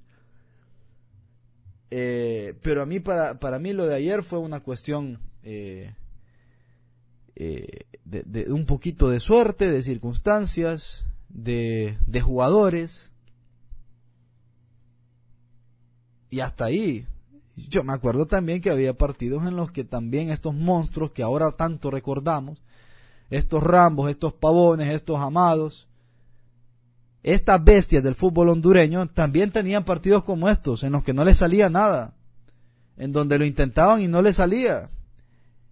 Eh, 1.90 2.56
pero 2.62 2.82
a 2.82 2.86
mí, 2.86 3.00
para, 3.00 3.40
para 3.40 3.60
mí 3.60 3.74
lo 3.74 3.86
de 3.86 3.96
ayer 3.96 4.24
fue 4.24 4.40
una 4.40 4.62
cuestión 4.62 5.20
eh, 5.44 5.94
eh, 7.36 7.86
de, 8.06 8.52
un 8.52 8.66
poquito 8.66 9.10
de 9.10 9.20
suerte, 9.20 9.70
de 9.70 9.84
circunstancias, 9.84 11.06
de, 11.28 11.98
de 12.08 12.22
jugadores. 12.22 13.12
Y 16.30 16.40
hasta 16.40 16.66
ahí. 16.66 17.08
Yo 17.58 17.84
me 17.84 17.94
acuerdo 17.94 18.26
también 18.26 18.62
que 18.62 18.70
había 18.70 18.98
partidos 18.98 19.46
en 19.46 19.58
los 19.58 19.72
que 19.72 19.84
también 19.84 20.30
estos 20.30 20.56
monstruos 20.56 21.12
que 21.12 21.24
ahora 21.24 21.52
tanto 21.52 21.92
recordamos, 21.92 22.64
estos 23.32 23.64
Rambos, 23.64 24.10
estos 24.10 24.34
Pavones, 24.34 24.90
estos 24.90 25.20
Amados, 25.20 25.88
estas 27.24 27.64
bestias 27.64 28.04
del 28.04 28.16
fútbol 28.16 28.50
hondureño 28.50 29.08
también 29.10 29.52
tenían 29.52 29.86
partidos 29.86 30.24
como 30.24 30.50
estos, 30.50 30.84
en 30.84 30.92
los 30.92 31.04
que 31.04 31.14
no 31.14 31.24
les 31.24 31.38
salía 31.38 31.70
nada, 31.70 32.14
en 32.98 33.12
donde 33.12 33.40
lo 33.40 33.46
intentaban 33.46 34.02
y 34.02 34.08
no 34.08 34.22
les 34.22 34.36
salía. 34.36 34.90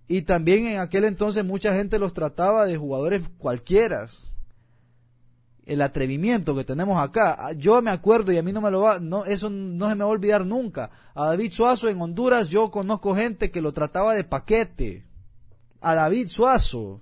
Y 0.07 0.23
también 0.23 0.65
en 0.67 0.79
aquel 0.79 1.03
entonces 1.03 1.43
mucha 1.43 1.73
gente 1.73 1.99
los 1.99 2.13
trataba 2.13 2.65
de 2.65 2.77
jugadores 2.77 3.23
cualquiera. 3.37 4.07
El 5.65 5.81
atrevimiento 5.81 6.55
que 6.55 6.63
tenemos 6.63 6.99
acá. 6.99 7.51
Yo 7.51 7.79
me 7.81 7.91
acuerdo 7.91 8.31
y 8.31 8.37
a 8.37 8.41
mí 8.41 8.51
no 8.51 8.61
me 8.61 8.71
lo 8.71 8.81
va, 8.81 8.99
no, 8.99 9.25
eso 9.25 9.51
no 9.51 9.87
se 9.87 9.95
me 9.95 10.03
va 10.03 10.09
a 10.09 10.13
olvidar 10.13 10.45
nunca. 10.45 10.89
A 11.13 11.25
David 11.25 11.51
Suazo 11.51 11.89
en 11.89 12.01
Honduras 12.01 12.49
yo 12.49 12.71
conozco 12.71 13.13
gente 13.13 13.51
que 13.51 13.61
lo 13.61 13.71
trataba 13.71 14.15
de 14.15 14.23
paquete. 14.23 15.05
A 15.81 15.93
David 15.93 16.27
Suazo. 16.27 17.01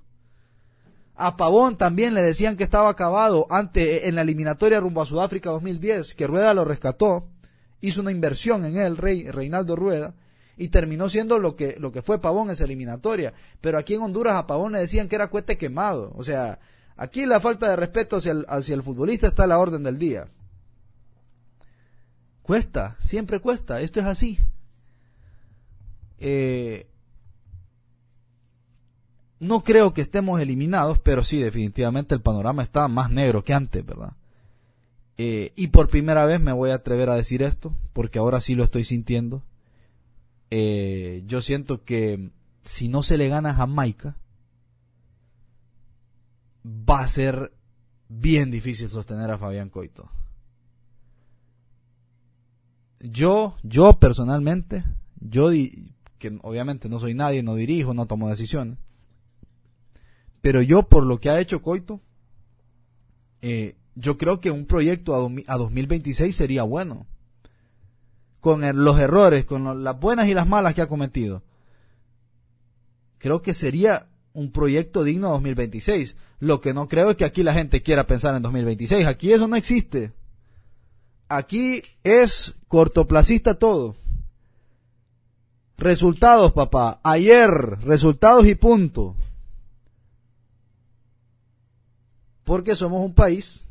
A 1.19 1.35
Pavón 1.35 1.77
también 1.77 2.13
le 2.13 2.21
decían 2.21 2.55
que 2.55 2.63
estaba 2.63 2.89
acabado 2.89 3.47
antes 3.49 4.03
en 4.03 4.13
la 4.13 4.21
eliminatoria 4.21 4.79
rumbo 4.79 5.01
a 5.01 5.05
Sudáfrica 5.07 5.49
2010, 5.49 6.13
que 6.13 6.27
Rueda 6.27 6.53
lo 6.53 6.63
rescató, 6.63 7.27
hizo 7.81 8.01
una 8.01 8.11
inversión 8.11 8.65
en 8.65 8.77
él, 8.77 8.97
Rey, 8.97 9.29
Reinaldo 9.31 9.75
Rueda, 9.75 10.13
y 10.57 10.69
terminó 10.69 11.09
siendo 11.09 11.39
lo 11.39 11.55
que, 11.55 11.75
lo 11.79 11.91
que 11.91 12.03
fue 12.03 12.21
Pavón 12.21 12.51
esa 12.51 12.65
eliminatoria. 12.65 13.33
Pero 13.61 13.79
aquí 13.79 13.95
en 13.95 14.03
Honduras 14.03 14.35
a 14.35 14.45
Pavón 14.45 14.73
le 14.73 14.79
decían 14.79 15.07
que 15.07 15.15
era 15.15 15.29
cuete 15.29 15.57
quemado. 15.57 16.13
O 16.15 16.23
sea, 16.23 16.59
aquí 16.95 17.25
la 17.25 17.39
falta 17.39 17.67
de 17.67 17.77
respeto 17.77 18.17
hacia 18.17 18.33
el, 18.33 18.45
hacia 18.47 18.75
el 18.75 18.83
futbolista 18.83 19.25
está 19.25 19.45
a 19.45 19.47
la 19.47 19.57
orden 19.57 19.81
del 19.81 19.97
día. 19.97 20.27
Cuesta, 22.43 22.95
siempre 22.99 23.39
cuesta, 23.39 23.81
esto 23.81 23.99
es 23.99 24.05
así. 24.05 24.37
Eh, 26.19 26.87
no 29.39 29.63
creo 29.63 29.93
que 29.93 30.01
estemos 30.01 30.41
eliminados, 30.41 30.99
pero 30.99 31.23
sí, 31.23 31.37
definitivamente 31.37 32.15
el 32.15 32.21
panorama 32.21 32.63
está 32.63 32.87
más 32.87 33.11
negro 33.11 33.43
que 33.43 33.53
antes, 33.53 33.85
¿verdad? 33.85 34.13
Eh, 35.17 35.51
y 35.55 35.67
por 35.67 35.89
primera 35.89 36.25
vez 36.25 36.39
me 36.39 36.51
voy 36.51 36.69
a 36.71 36.75
atrever 36.75 37.09
a 37.09 37.15
decir 37.15 37.43
esto, 37.43 37.75
porque 37.93 38.19
ahora 38.19 38.39
sí 38.39 38.55
lo 38.55 38.63
estoy 38.63 38.83
sintiendo. 38.83 39.43
Eh, 40.49 41.23
yo 41.25 41.41
siento 41.41 41.83
que 41.83 42.31
si 42.63 42.87
no 42.87 43.03
se 43.03 43.17
le 43.17 43.27
gana 43.27 43.51
a 43.51 43.55
Jamaica, 43.55 44.17
va 46.65 47.01
a 47.01 47.07
ser 47.07 47.53
bien 48.09 48.51
difícil 48.51 48.89
sostener 48.89 49.31
a 49.31 49.37
Fabián 49.37 49.69
Coito. 49.69 50.09
Yo, 52.99 53.55
yo 53.63 53.99
personalmente, 53.99 54.83
yo 55.19 55.49
que 56.17 56.39
obviamente 56.41 56.89
no 56.89 56.99
soy 56.99 57.13
nadie, 57.13 57.43
no 57.43 57.55
dirijo, 57.55 57.93
no 57.93 58.07
tomo 58.07 58.29
decisiones, 58.29 58.79
pero 60.47 60.61
yo, 60.61 60.83
por 60.83 61.05
lo 61.05 61.19
que 61.19 61.29
ha 61.29 61.41
hecho 61.41 61.61
Coito, 61.61 61.99
eh, 63.41 63.75
yo 63.95 64.17
creo 64.17 64.39
que 64.39 64.49
un 64.49 64.65
proyecto 64.65 65.13
a, 65.13 65.53
a 65.53 65.57
2026 65.57 66.33
sería 66.33 66.63
bueno. 66.63 67.05
Con 68.39 68.61
los 68.81 68.97
errores, 68.97 69.43
con 69.43 69.83
las 69.83 69.99
buenas 69.99 70.29
y 70.29 70.33
las 70.33 70.47
malas 70.47 70.73
que 70.73 70.81
ha 70.81 70.87
cometido. 70.87 71.43
Creo 73.17 73.41
que 73.41 73.53
sería 73.53 74.07
un 74.31 74.53
proyecto 74.53 75.03
digno 75.03 75.27
a 75.27 75.31
2026. 75.31 76.15
Lo 76.39 76.61
que 76.61 76.73
no 76.73 76.87
creo 76.87 77.09
es 77.09 77.17
que 77.17 77.25
aquí 77.25 77.43
la 77.43 77.53
gente 77.53 77.83
quiera 77.83 78.07
pensar 78.07 78.33
en 78.33 78.41
2026. 78.41 79.05
Aquí 79.05 79.33
eso 79.33 79.49
no 79.49 79.57
existe. 79.57 80.13
Aquí 81.27 81.81
es 82.05 82.55
cortoplacista 82.69 83.55
todo. 83.55 83.97
Resultados, 85.77 86.53
papá. 86.53 87.01
Ayer, 87.03 87.51
resultados 87.81 88.47
y 88.47 88.55
punto. 88.55 89.17
Porque 92.47 92.77
somos 92.77 93.03
un 93.03 93.13
país, 93.13 93.65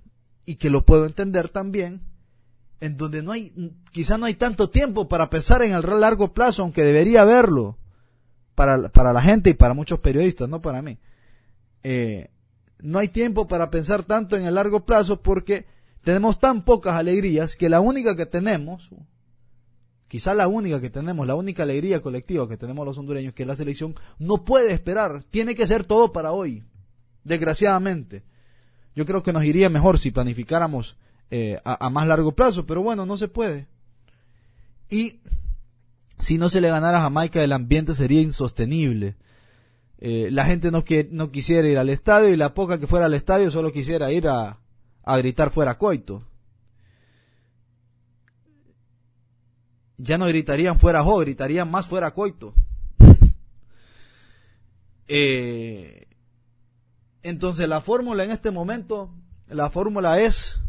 y 0.45 0.57
que 0.57 0.69
lo 0.69 0.85
puedo 0.85 1.07
entender 1.07 1.49
también, 1.49 2.03
en 2.79 2.99
donde 2.99 3.23
no 3.23 3.33
hay, 3.33 3.73
quizá 3.91 4.19
no 4.19 4.27
hay 4.27 4.35
tanto 4.35 4.69
tiempo 4.69 5.09
para 5.09 5.31
pensar 5.31 5.62
en 5.62 5.73
el 5.73 5.83
largo 5.99 6.35
plazo, 6.35 6.61
aunque 6.61 6.83
debería 6.83 7.23
haberlo, 7.23 7.79
para, 8.55 8.91
para 8.91 9.15
la 9.15 9.23
gente 9.23 9.49
y 9.49 9.55
para 9.55 9.73
muchos 9.73 10.01
periodistas, 10.01 10.51
no 10.51 10.61
para 10.61 10.83
mí. 10.83 10.99
Eh, 11.85 12.29
no 12.79 12.99
hay 12.99 13.09
tiempo 13.09 13.47
para 13.47 13.71
pensar 13.71 14.03
tanto 14.05 14.37
en 14.37 14.45
el 14.45 14.57
largo 14.57 14.85
plazo 14.85 15.23
porque 15.23 15.65
tenemos 16.05 16.39
tan 16.39 16.62
pocas 16.62 16.97
alegrías 16.97 17.57
que 17.57 17.71
la 17.71 17.81
única 17.81 18.15
que 18.15 18.27
tenemos, 18.27 18.91
quizá 20.07 20.35
la 20.35 20.49
única 20.49 20.83
que 20.83 20.91
tenemos, 20.91 21.27
la 21.27 21.35
única 21.35 21.62
alegría 21.62 22.03
colectiva 22.03 22.47
que 22.47 22.59
tenemos 22.59 22.85
los 22.85 22.99
hondureños, 22.99 23.33
que 23.33 23.45
es 23.45 23.47
la 23.47 23.57
selección, 23.57 23.95
no 24.19 24.45
puede 24.45 24.75
esperar, 24.75 25.25
tiene 25.31 25.55
que 25.55 25.67
ser 25.67 25.85
todo 25.85 26.12
para 26.12 26.33
hoy, 26.33 26.62
desgraciadamente. 27.25 28.36
Yo 28.97 29.05
creo 29.05 29.23
que 29.23 29.35
nos 29.35 29.45
iría 29.45 29.69
mejor 29.69 29.99
si 29.99 30.11
planificáramos 30.11 30.97
eh, 31.31 31.61
a, 31.65 31.91
más 31.91 32.07
largo 32.07 32.33
plazo, 32.33 32.65
pero 32.65 32.83
bueno, 32.83 33.05
no 33.05 33.19
se 33.19 33.29
puede. 33.29 33.67
Y 34.89 35.21
si 36.19 36.39
no 36.39 36.49
se 36.49 36.63
le 36.63 36.71
ganara 36.71 36.99
a 36.99 37.03
Jamaica, 37.03 37.45
el 37.45 37.53
ambiente 37.53 37.95
sería 37.95 38.23
insostenible. 38.23 39.17
Eh, 39.99 40.31
la 40.33 40.47
gente 40.47 40.71
no, 40.71 40.83
que, 40.83 41.07
no 41.11 41.31
quisiera 41.31 41.69
ir 41.69 41.77
al 41.77 41.91
estadio 41.91 42.31
y 42.31 42.37
la 42.37 42.55
poca 42.55 42.81
que 42.81 42.87
fuera 42.87 43.05
al 43.05 43.13
estadio 43.13 43.51
solo 43.51 43.71
quisiera 43.71 44.11
ir 44.13 44.29
a, 44.29 44.61
a 45.03 45.17
gritar 45.19 45.51
fuera 45.51 45.77
coito. 45.77 46.23
Ya 49.99 50.17
no 50.17 50.27
gritarían 50.27 50.79
fuera 50.79 51.03
jo, 51.03 51.19
gritarían 51.19 51.71
más 51.71 51.87
fuera 51.87 52.15
coito. 52.15 52.55
eh, 55.09 56.07
Entonces 57.29 57.69
la 57.69 57.81
fórmula 57.81 58.23
en 58.23 58.31
este 58.31 58.53
momento, 58.53 59.11
la 59.49 59.69
fórmula 59.69 60.21
es 60.21 60.61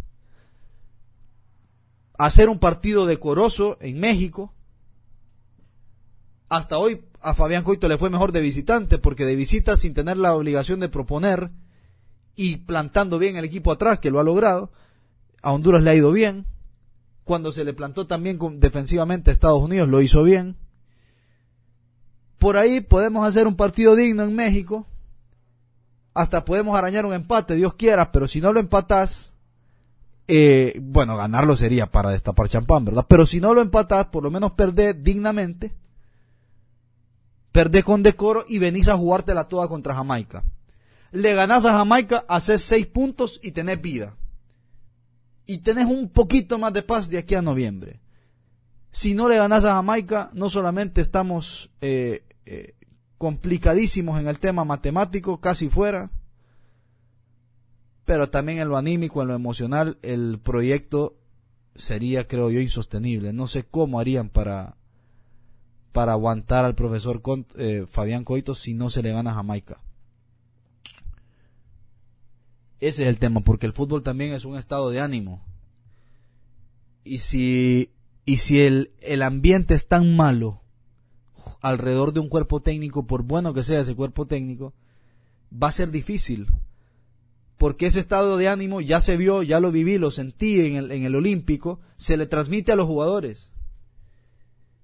hacer 2.18 2.50
un 2.50 2.58
partido 2.58 3.06
decoroso 3.06 3.78
en 3.80 4.00
México. 4.00 4.56
Hasta 6.50 6.80
hoy 6.80 7.04
a 7.22 7.36
Fabián 7.36 7.64
Coito 7.64 7.88
le 7.88 8.00
fue 8.00 8.10
mejor 8.10 8.32
de 8.32 8.42
visitante 8.42 8.98
porque 8.98 9.24
de 9.24 9.36
visita 9.36 9.78
sin 9.78 9.94
tener 9.94 10.18
la 10.18 10.34
obligación 10.34 10.80
de 10.80 10.90
proponer 10.90 11.52
y 12.36 12.58
plantando 12.58 13.20
bien 13.20 13.38
el 13.38 13.46
equipo 13.46 13.72
atrás, 13.72 14.00
que 14.00 14.10
lo 14.10 14.20
ha 14.20 14.24
logrado, 14.24 14.72
a 15.44 15.52
Honduras 15.52 15.84
le 15.84 15.92
ha 15.92 15.96
ido 15.96 16.12
bien. 16.12 16.48
Cuando 17.24 17.52
se 17.52 17.66
le 17.66 17.74
plantó 17.74 18.08
también 18.08 18.40
defensivamente 18.56 19.30
a 19.30 19.34
Estados 19.34 19.62
Unidos 19.62 19.90
lo 19.90 20.02
hizo 20.02 20.24
bien. 20.24 20.58
Por 22.40 22.58
ahí 22.58 22.82
podemos 22.82 23.28
hacer 23.28 23.46
un 23.46 23.56
partido 23.56 23.96
digno 23.96 24.24
en 24.24 24.36
México. 24.36 24.88
Hasta 26.18 26.44
podemos 26.44 26.76
arañar 26.76 27.06
un 27.06 27.14
empate, 27.14 27.54
Dios 27.54 27.76
quiera, 27.76 28.12
pero 28.12 28.28
si 28.28 28.42
no 28.42 28.52
lo 28.52 28.60
empatas, 28.60 29.34
eh, 30.28 30.80
bueno, 30.82 31.16
ganarlo 31.16 31.56
sería 31.56 31.92
para 31.92 32.10
destapar 32.10 32.50
champán, 32.50 32.86
¿verdad? 32.86 33.06
Pero 33.08 33.28
si 33.28 33.40
no 33.40 33.54
lo 33.54 33.62
empatas, 33.62 34.08
por 34.08 34.24
lo 34.24 34.32
menos 34.32 34.54
perdés 34.54 35.04
dignamente, 35.04 35.76
perdés 37.52 37.84
con 37.84 38.02
decoro 38.02 38.46
y 38.50 38.58
venís 38.58 38.88
a 38.88 38.98
jugártela 38.98 39.44
toda 39.44 39.68
contra 39.68 39.94
Jamaica. 39.94 40.44
Le 41.12 41.36
ganás 41.36 41.66
a 41.66 41.74
Jamaica, 41.74 42.26
haces 42.28 42.64
seis 42.64 42.88
puntos 42.88 43.40
y 43.44 43.52
tenés 43.52 43.80
vida. 43.80 44.16
Y 45.46 45.60
tenés 45.60 45.86
un 45.86 46.10
poquito 46.10 46.58
más 46.58 46.74
de 46.74 46.82
paz 46.82 47.12
de 47.12 47.20
aquí 47.20 47.36
a 47.36 47.44
noviembre. 47.44 48.02
Si 48.90 49.14
no 49.14 49.30
le 49.30 49.38
ganás 49.38 49.66
a 49.66 49.76
Jamaica, 49.76 50.32
no 50.34 50.50
solamente 50.50 51.00
estamos 51.00 51.70
eh, 51.80 52.24
eh, 52.48 52.74
complicadísimos 53.18 54.20
en 54.20 54.28
el 54.28 54.40
tema 54.40 54.64
matemático, 54.64 55.40
casi 55.40 55.70
fuera, 55.70 56.12
pero 58.06 58.30
también 58.30 58.60
en 58.60 58.70
lo 58.70 58.78
anímico, 58.78 59.22
en 59.22 59.28
lo 59.28 59.36
emocional, 59.36 59.98
el 60.02 60.40
proyecto 60.40 61.18
sería, 61.76 62.28
creo 62.28 62.50
yo, 62.50 62.62
insostenible. 62.62 63.34
No 63.34 63.48
sé 63.48 63.64
cómo 63.64 64.00
harían 64.00 64.30
para, 64.30 64.78
para 65.92 66.14
aguantar 66.14 66.66
al 66.66 66.76
profesor 66.76 67.22
eh, 67.58 67.86
Fabián 67.90 68.24
Coito 68.24 68.56
si 68.56 68.74
no 68.74 68.90
se 68.90 69.04
le 69.04 69.12
gana 69.12 69.32
a 69.32 69.36
Jamaica. 69.36 69.82
Ese 72.80 73.04
es 73.04 73.10
el 73.10 73.18
tema, 73.18 73.42
porque 73.42 73.66
el 73.66 73.74
fútbol 73.74 74.04
también 74.04 74.34
es 74.34 74.46
un 74.46 74.56
estado 74.56 74.90
de 74.92 75.02
ánimo. 75.02 75.44
Y 77.04 77.18
si, 77.20 77.92
y 78.26 78.38
si 78.38 78.62
el, 78.62 78.92
el 79.02 79.24
ambiente 79.24 79.74
es 79.74 79.88
tan 79.88 80.16
malo 80.16 80.62
alrededor 81.62 82.14
de 82.14 82.20
un 82.20 82.30
cuerpo 82.30 82.62
técnico, 82.62 83.08
por 83.08 83.24
bueno 83.24 83.54
que 83.54 83.64
sea 83.64 83.82
ese 83.82 83.96
cuerpo 83.96 84.26
técnico, 84.26 84.74
va 85.52 85.68
a 85.68 85.72
ser 85.72 85.92
difícil. 85.92 86.48
Porque 87.58 87.88
ese 87.88 88.00
estado 88.00 88.38
de 88.38 88.48
ánimo 88.48 88.82
ya 88.82 89.02
se 89.02 89.18
vio, 89.18 89.42
ya 89.42 89.60
lo 89.60 89.72
viví, 89.72 89.98
lo 89.98 90.12
sentí 90.12 90.60
en 90.60 90.76
el, 90.76 90.92
en 90.92 91.04
el 91.04 91.16
Olímpico, 91.16 91.80
se 91.98 92.18
le 92.18 92.28
transmite 92.28 92.72
a 92.72 92.76
los 92.76 92.86
jugadores. 92.86 93.52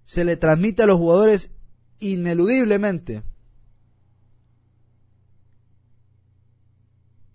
Se 0.05 0.25
le 0.25 0.37
transmite 0.37 0.83
a 0.83 0.87
los 0.87 0.97
jugadores 0.97 1.51
ineludiblemente. 1.99 3.21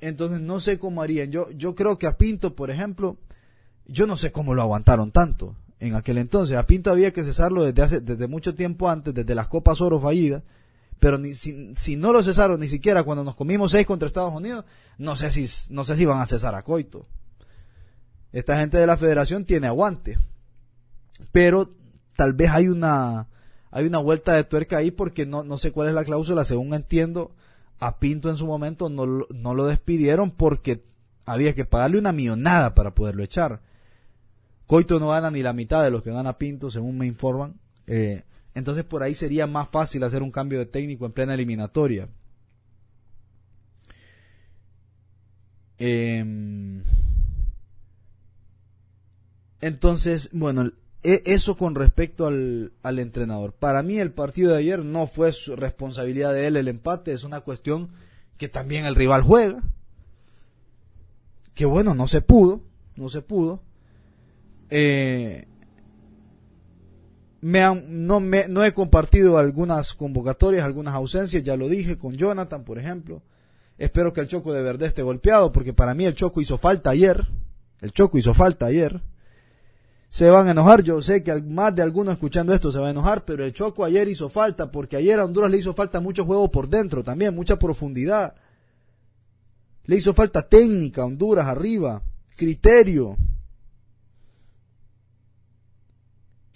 Entonces 0.00 0.40
no 0.40 0.60
sé 0.60 0.78
cómo 0.78 1.02
harían. 1.02 1.30
Yo, 1.30 1.50
yo 1.52 1.74
creo 1.74 1.98
que 1.98 2.06
a 2.06 2.16
Pinto, 2.16 2.54
por 2.54 2.70
ejemplo, 2.70 3.16
yo 3.86 4.06
no 4.06 4.16
sé 4.16 4.32
cómo 4.32 4.54
lo 4.54 4.62
aguantaron 4.62 5.12
tanto 5.12 5.56
en 5.80 5.94
aquel 5.94 6.18
entonces. 6.18 6.56
A 6.56 6.66
Pinto 6.66 6.90
había 6.90 7.12
que 7.12 7.24
cesarlo 7.24 7.64
desde 7.64 7.82
hace, 7.82 8.00
desde 8.00 8.28
mucho 8.28 8.54
tiempo 8.54 8.88
antes, 8.88 9.14
desde 9.14 9.34
las 9.34 9.48
Copas 9.48 9.80
Oro 9.80 10.00
fallidas. 10.00 10.42
Pero 10.98 11.18
ni, 11.18 11.34
si, 11.34 11.74
si, 11.76 11.96
no 11.96 12.12
lo 12.12 12.22
cesaron 12.22 12.58
ni 12.58 12.68
siquiera 12.68 13.04
cuando 13.04 13.22
nos 13.22 13.36
comimos 13.36 13.70
seis 13.70 13.86
contra 13.86 14.08
Estados 14.08 14.34
Unidos, 14.34 14.64
no 14.98 15.14
sé 15.14 15.30
si, 15.30 15.46
no 15.72 15.84
sé 15.84 15.94
si 15.94 16.04
van 16.04 16.20
a 16.20 16.26
cesar 16.26 16.54
a 16.54 16.62
Coito. 16.62 17.06
Esta 18.32 18.58
gente 18.58 18.78
de 18.78 18.86
la 18.86 18.96
federación 18.96 19.44
tiene 19.44 19.68
aguante. 19.68 20.18
Pero 21.30 21.70
tal 22.16 22.32
vez 22.32 22.50
hay 22.50 22.68
una, 22.68 23.28
hay 23.70 23.86
una 23.86 23.98
vuelta 23.98 24.32
de 24.34 24.44
tuerca 24.44 24.78
ahí 24.78 24.90
porque 24.90 25.24
no, 25.24 25.44
no 25.44 25.56
sé 25.56 25.70
cuál 25.70 25.88
es 25.88 25.94
la 25.94 26.04
cláusula. 26.04 26.44
Según 26.44 26.74
entiendo, 26.74 27.32
a 27.78 28.00
Pinto 28.00 28.28
en 28.28 28.36
su 28.36 28.46
momento 28.46 28.88
no, 28.88 29.26
no 29.32 29.54
lo 29.54 29.66
despidieron 29.66 30.32
porque 30.32 30.82
había 31.26 31.54
que 31.54 31.64
pagarle 31.64 31.98
una 31.98 32.12
millonada 32.12 32.74
para 32.74 32.94
poderlo 32.94 33.22
echar. 33.22 33.60
Coito 34.68 35.00
no 35.00 35.08
gana 35.08 35.30
ni 35.30 35.42
la 35.42 35.54
mitad 35.54 35.82
de 35.82 35.90
lo 35.90 36.02
que 36.02 36.12
gana 36.12 36.36
Pinto, 36.36 36.70
según 36.70 36.98
me 36.98 37.06
informan. 37.06 37.58
Eh, 37.86 38.24
entonces 38.54 38.84
por 38.84 39.02
ahí 39.02 39.14
sería 39.14 39.46
más 39.46 39.70
fácil 39.70 40.04
hacer 40.04 40.22
un 40.22 40.30
cambio 40.30 40.58
de 40.58 40.66
técnico 40.66 41.06
en 41.06 41.12
plena 41.12 41.32
eliminatoria. 41.32 42.06
Em, 45.78 46.82
entonces, 49.62 50.28
bueno, 50.32 50.70
e, 51.02 51.22
eso 51.24 51.56
con 51.56 51.74
respecto 51.74 52.26
al, 52.26 52.74
al, 52.82 52.98
entrenador. 52.98 53.54
Para 53.54 53.82
mí 53.82 53.98
el 53.98 54.12
partido 54.12 54.52
de 54.52 54.58
ayer 54.58 54.84
no 54.84 55.06
fue 55.06 55.32
responsabilidad 55.56 56.34
de 56.34 56.46
él 56.46 56.56
el 56.58 56.68
empate, 56.68 57.14
es 57.14 57.24
una 57.24 57.40
cuestión 57.40 57.88
que 58.36 58.50
también 58.50 58.84
el 58.84 58.96
rival 58.96 59.22
juega. 59.22 59.62
Que 61.54 61.64
bueno, 61.64 61.94
no 61.94 62.06
se 62.06 62.20
pudo, 62.20 62.60
no 62.96 63.08
se 63.08 63.22
pudo. 63.22 63.62
Eh, 64.70 65.46
no, 67.40 68.64
he 68.64 68.72
compartido 68.72 69.38
algunas 69.38 69.94
convocatorias, 69.94 70.64
algunas 70.64 70.94
ausencias, 70.94 71.42
ya 71.42 71.56
lo 71.56 71.68
dije 71.68 71.98
con 71.98 72.14
Jonathan, 72.14 72.64
por 72.64 72.78
ejemplo. 72.78 73.22
Espero 73.76 74.12
que 74.12 74.20
el 74.20 74.28
Choco 74.28 74.52
de 74.52 74.62
verdad 74.62 74.88
esté 74.88 75.02
golpeado, 75.02 75.52
porque 75.52 75.72
para 75.72 75.94
mí 75.94 76.04
el 76.04 76.14
Choco 76.14 76.40
hizo 76.40 76.58
falta 76.58 76.90
ayer. 76.90 77.28
El 77.80 77.92
Choco 77.92 78.18
hizo 78.18 78.34
falta 78.34 78.66
ayer. 78.66 79.00
Se 80.10 80.30
van 80.30 80.48
a 80.48 80.52
enojar, 80.52 80.82
yo 80.82 81.00
sé 81.02 81.22
que 81.22 81.40
más 81.42 81.74
de 81.74 81.82
alguno 81.82 82.10
escuchando 82.10 82.54
esto 82.54 82.72
se 82.72 82.78
va 82.78 82.88
a 82.88 82.90
enojar, 82.90 83.24
pero 83.24 83.44
el 83.44 83.52
Choco 83.52 83.84
ayer 83.84 84.08
hizo 84.08 84.28
falta, 84.28 84.72
porque 84.72 84.96
ayer 84.96 85.20
a 85.20 85.24
Honduras 85.24 85.50
le 85.50 85.58
hizo 85.58 85.74
falta 85.74 86.00
mucho 86.00 86.24
juego 86.24 86.50
por 86.50 86.68
dentro 86.68 87.04
también, 87.04 87.34
mucha 87.34 87.58
profundidad. 87.58 88.34
Le 89.84 89.96
hizo 89.96 90.12
falta 90.12 90.48
técnica, 90.48 91.04
Honduras 91.04 91.46
arriba, 91.46 92.02
criterio. 92.36 93.16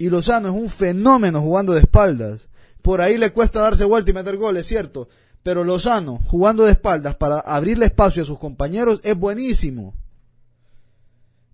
Y 0.03 0.11
Lozano 0.11 0.49
es 0.49 0.55
un 0.55 0.69
fenómeno 0.69 1.41
jugando 1.41 1.75
de 1.75 1.79
espaldas. 1.79 2.49
Por 2.83 3.01
ahí 3.01 3.17
le 3.17 3.31
cuesta 3.31 3.61
darse 3.61 3.85
vuelta 3.85 4.11
y 4.11 4.15
meter 4.15 4.37
goles, 4.37 4.67
cierto. 4.67 5.09
Pero 5.45 5.63
Lozano, 5.63 6.19
jugando 6.25 6.65
de 6.65 6.73
espaldas 6.73 7.15
para 7.15 7.39
abrirle 7.39 7.87
espacio 7.87 8.25
a 8.25 8.27
sus 8.27 8.37
compañeros, 8.37 9.01
es 9.05 9.17
buenísimo. 9.17 9.95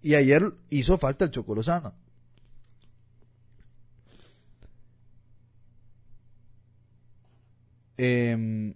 Y 0.00 0.14
ayer 0.14 0.50
hizo 0.70 0.96
falta 0.96 1.26
el 1.26 1.30
Choco 1.30 1.54
Lozano. 1.54 1.92
Em, 7.98 8.72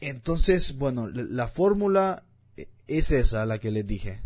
entonces, 0.00 0.78
bueno, 0.78 1.08
la 1.10 1.48
fórmula 1.48 2.24
es 2.86 3.10
esa 3.10 3.44
la 3.44 3.58
que 3.58 3.70
les 3.70 3.86
dije. 3.86 4.22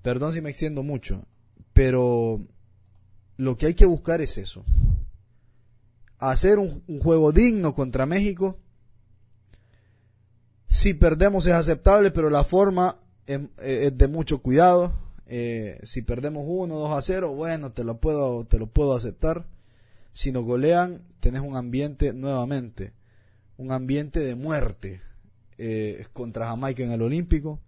Perdón 0.00 0.32
si 0.32 0.40
me 0.40 0.48
extiendo 0.48 0.82
mucho, 0.82 1.26
pero 1.74 2.46
lo 3.40 3.56
que 3.56 3.64
hay 3.64 3.74
que 3.74 3.86
buscar 3.86 4.20
es 4.20 4.36
eso. 4.36 4.66
Hacer 6.18 6.58
un, 6.58 6.82
juego 7.00 7.32
digno 7.32 7.74
contra 7.74 8.04
México. 8.04 8.58
Si 10.66 10.92
perdemos 10.92 11.46
es 11.46 11.54
aceptable, 11.54 12.10
pero 12.10 12.28
la 12.28 12.44
forma 12.44 12.96
es, 13.26 13.40
de 13.56 14.08
mucho 14.08 14.42
cuidado. 14.42 14.92
Eh, 15.26 15.80
si 15.84 16.02
perdemos 16.02 16.44
1, 16.46 16.74
2 16.74 16.90
a 16.90 17.00
0, 17.00 17.34
bueno, 17.34 17.72
te 17.72 17.82
lo 17.82 17.98
puedo, 17.98 18.44
te 18.44 18.58
lo 18.58 18.66
puedo 18.66 18.94
aceptar. 18.94 19.46
Si 20.12 20.32
nos 20.32 20.44
golean, 20.44 21.02
tenés 21.20 21.40
un 21.40 21.56
ambiente 21.56 22.12
nuevamente, 22.12 22.92
un 23.56 23.72
ambiente 23.72 24.20
de 24.20 24.34
muerte 24.34 25.00
eh, 25.56 26.04
contra 26.12 26.48
Jamaica 26.48 26.82
en 26.82 26.92
el 26.92 27.00
Olímpico. 27.00 27.58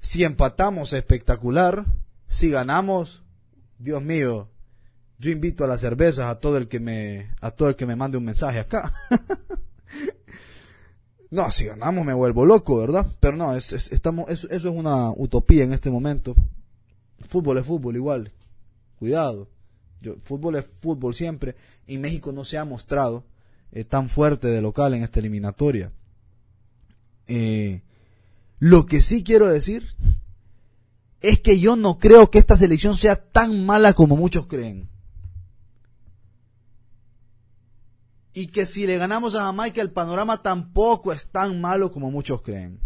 Si 0.00 0.24
empatamos, 0.24 0.92
espectacular. 0.92 1.86
Si 2.26 2.50
ganamos, 2.50 3.22
Dios 3.78 4.02
mío, 4.02 4.48
yo 5.18 5.30
invito 5.30 5.64
a 5.64 5.66
las 5.66 5.80
cervezas 5.80 6.26
a 6.26 6.40
todo 6.40 6.56
el 6.56 6.68
que 6.68 6.80
me, 6.80 7.30
a 7.40 7.50
todo 7.50 7.68
el 7.68 7.76
que 7.76 7.86
me 7.86 7.96
mande 7.96 8.18
un 8.18 8.24
mensaje 8.24 8.58
acá. 8.58 8.92
no, 11.30 11.50
si 11.50 11.66
ganamos 11.66 12.04
me 12.04 12.14
vuelvo 12.14 12.44
loco, 12.44 12.78
¿verdad? 12.78 13.06
Pero 13.20 13.36
no, 13.36 13.54
es, 13.54 13.72
estamos, 13.72 14.28
eso, 14.28 14.48
es 14.50 14.64
una 14.64 15.10
utopía 15.10 15.64
en 15.64 15.72
este 15.72 15.90
momento. 15.90 16.34
Fútbol 17.28 17.58
es 17.58 17.66
fútbol 17.66 17.96
igual. 17.96 18.32
Cuidado. 18.98 19.48
Fútbol 20.24 20.56
es 20.56 20.66
fútbol 20.80 21.14
siempre. 21.14 21.56
Y 21.86 21.98
México 21.98 22.32
no 22.32 22.44
se 22.44 22.58
ha 22.58 22.64
mostrado 22.64 23.24
eh, 23.72 23.84
tan 23.84 24.08
fuerte 24.08 24.48
de 24.48 24.60
local 24.60 24.94
en 24.94 25.02
esta 25.02 25.20
eliminatoria. 25.20 25.92
Eh, 27.26 27.82
lo 28.58 28.86
que 28.86 29.00
sí 29.00 29.24
quiero 29.24 29.48
decir 29.48 29.96
es 31.20 31.40
que 31.40 31.58
yo 31.58 31.76
no 31.76 31.98
creo 31.98 32.30
que 32.30 32.38
esta 32.38 32.56
selección 32.56 32.94
sea 32.94 33.16
tan 33.16 33.64
mala 33.64 33.92
como 33.92 34.16
muchos 34.16 34.46
creen. 34.46 34.88
y 38.36 38.48
que 38.48 38.66
si 38.66 38.86
le 38.86 38.98
ganamos 38.98 39.34
a 39.34 39.44
Jamaica 39.44 39.80
el 39.80 39.92
panorama 39.92 40.42
tampoco 40.42 41.10
es 41.10 41.26
tan 41.28 41.58
malo 41.58 41.90
como 41.90 42.10
muchos 42.10 42.42
creen. 42.42 42.78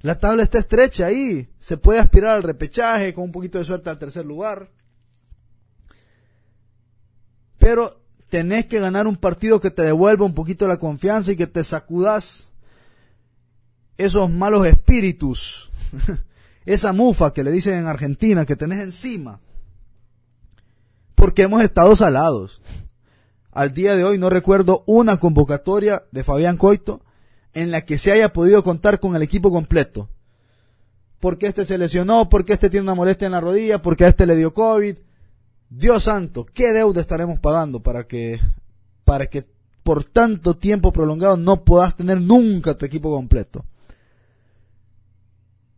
La 0.00 0.18
tabla 0.18 0.42
está 0.42 0.58
estrecha 0.58 1.06
ahí, 1.06 1.48
se 1.60 1.76
puede 1.76 2.00
aspirar 2.00 2.34
al 2.34 2.42
repechaje 2.42 3.14
con 3.14 3.22
un 3.22 3.30
poquito 3.30 3.58
de 3.58 3.64
suerte 3.64 3.88
al 3.88 4.00
tercer 4.00 4.26
lugar. 4.26 4.72
Pero 7.56 8.02
tenés 8.30 8.66
que 8.66 8.80
ganar 8.80 9.06
un 9.06 9.16
partido 9.16 9.60
que 9.60 9.70
te 9.70 9.82
devuelva 9.82 10.26
un 10.26 10.34
poquito 10.34 10.66
la 10.66 10.78
confianza 10.78 11.30
y 11.30 11.36
que 11.36 11.46
te 11.46 11.62
sacudas 11.62 12.45
esos 13.98 14.30
malos 14.30 14.66
espíritus, 14.66 15.70
esa 16.66 16.92
mufa 16.92 17.32
que 17.32 17.44
le 17.44 17.50
dicen 17.50 17.78
en 17.78 17.86
Argentina 17.86 18.44
que 18.44 18.56
tenés 18.56 18.80
encima 18.80 19.40
porque 21.16 21.42
hemos 21.42 21.64
estado 21.64 21.96
salados. 21.96 22.60
Al 23.50 23.72
día 23.74 23.96
de 23.96 24.04
hoy 24.04 24.18
no 24.18 24.30
recuerdo 24.30 24.84
una 24.86 25.16
convocatoria 25.16 26.04
de 26.12 26.22
Fabián 26.22 26.56
Coito 26.56 27.00
en 27.54 27.72
la 27.72 27.80
que 27.80 27.98
se 27.98 28.12
haya 28.12 28.32
podido 28.32 28.62
contar 28.62 29.00
con 29.00 29.16
el 29.16 29.22
equipo 29.22 29.50
completo. 29.50 30.08
Porque 31.18 31.46
este 31.46 31.64
se 31.64 31.78
lesionó, 31.78 32.28
porque 32.28 32.52
este 32.52 32.68
tiene 32.68 32.84
una 32.84 32.94
molestia 32.94 33.26
en 33.26 33.32
la 33.32 33.40
rodilla, 33.40 33.80
porque 33.80 34.04
a 34.04 34.08
este 34.08 34.26
le 34.26 34.36
dio 34.36 34.52
COVID. 34.52 34.98
Dios 35.70 36.04
santo, 36.04 36.44
¿qué 36.44 36.72
deuda 36.72 37.00
estaremos 37.00 37.40
pagando 37.40 37.82
para 37.82 38.06
que, 38.06 38.38
para 39.04 39.26
que 39.26 39.46
por 39.82 40.04
tanto 40.04 40.56
tiempo 40.56 40.92
prolongado 40.92 41.38
no 41.38 41.64
puedas 41.64 41.96
tener 41.96 42.20
nunca 42.20 42.74
tu 42.74 42.84
equipo 42.84 43.10
completo? 43.10 43.64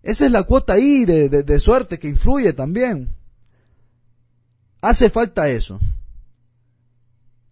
Esa 0.09 0.25
es 0.25 0.33
la 0.33 0.44
cuota 0.44 0.73
ahí 0.73 1.05
de, 1.05 1.29
de 1.29 1.61
suerte 1.61 1.99
que 1.99 2.09
influye 2.09 2.55
también. 2.55 3.14
Hace 4.81 5.11
falta 5.11 5.51
eso. 5.51 5.79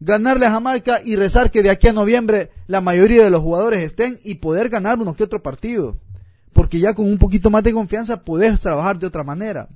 Ganarle 0.00 0.46
a 0.46 0.52
Jamaica 0.52 1.02
y 1.04 1.16
rezar 1.16 1.50
que 1.50 1.62
de 1.62 1.68
aquí 1.68 1.88
a 1.88 1.92
noviembre 1.92 2.50
la 2.66 2.80
mayoría 2.80 3.24
de 3.24 3.28
los 3.28 3.42
jugadores 3.42 3.82
estén 3.82 4.18
y 4.24 4.36
poder 4.36 4.70
ganar 4.70 4.98
unos 4.98 5.16
que 5.16 5.24
otro 5.24 5.42
partido. 5.42 5.98
Porque 6.54 6.80
ya 6.80 6.94
con 6.94 7.04
un 7.06 7.18
poquito 7.18 7.50
más 7.50 7.62
de 7.62 7.74
confianza 7.74 8.24
podés 8.24 8.58
trabajar 8.58 8.98
de 8.98 9.06
otra 9.06 9.22
manera. 9.22 9.68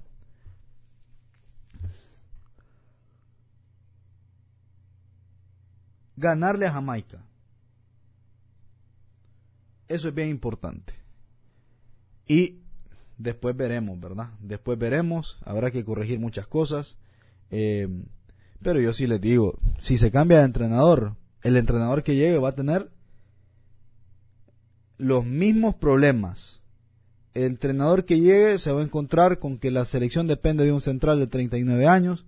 Ganarle 6.16 6.66
a 6.66 6.72
Jamaica. 6.72 7.18
Eso 9.86 10.08
es 10.08 10.14
bien 10.14 10.30
importante. 10.30 10.94
Y 12.26 12.59
después 13.20 13.54
veremos, 13.56 14.00
¿verdad? 14.00 14.30
Después 14.40 14.78
veremos, 14.78 15.38
habrá 15.44 15.70
que 15.70 15.85
corregir 15.85 16.18
muchas 16.18 16.46
cosas. 16.46 16.96
Eh, 17.50 17.88
pero 18.62 18.80
yo 18.80 18.92
sí 18.92 19.06
les 19.06 19.20
digo, 19.20 19.59
si 19.78 19.98
se 19.98 20.11
cambia 20.11 20.38
de 20.38 20.44
entrenador, 20.46 21.16
el 21.42 21.56
entrenador 21.56 22.02
que 22.02 22.16
llegue 22.16 22.38
va 22.38 22.50
a 22.50 22.54
tener 22.54 22.90
los 24.96 25.24
mismos 25.24 25.74
problemas. 25.74 26.61
El 27.35 27.44
entrenador 27.44 28.04
que 28.04 28.20
llegue 28.20 28.59
se 28.59 28.72
va 28.72 28.80
a 28.80 28.85
encontrar 28.85 29.38
con 29.38 29.59
que 29.59 29.70
la 29.70 29.85
selección 29.85 30.26
depende 30.26 30.64
de 30.64 30.72
un 30.72 30.80
central 30.80 31.18
de 31.18 31.26
39 31.26 31.87
años. 31.87 32.24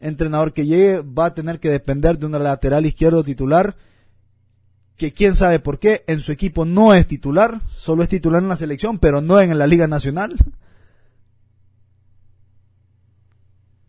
El 0.00 0.08
entrenador 0.10 0.52
que 0.52 0.66
llegue 0.66 1.02
va 1.02 1.26
a 1.26 1.34
tener 1.34 1.60
que 1.60 1.68
depender 1.68 2.18
de 2.18 2.26
un 2.26 2.32
lateral 2.32 2.86
izquierdo 2.86 3.22
titular 3.22 3.76
que 4.96 5.12
quién 5.12 5.34
sabe 5.34 5.58
por 5.58 5.78
qué 5.78 6.04
en 6.06 6.20
su 6.20 6.32
equipo 6.32 6.64
no 6.64 6.94
es 6.94 7.06
titular, 7.06 7.60
solo 7.74 8.02
es 8.02 8.08
titular 8.08 8.42
en 8.42 8.48
la 8.48 8.56
selección, 8.56 8.98
pero 8.98 9.20
no 9.20 9.40
en 9.40 9.56
la 9.58 9.66
Liga 9.66 9.86
Nacional. 9.86 10.36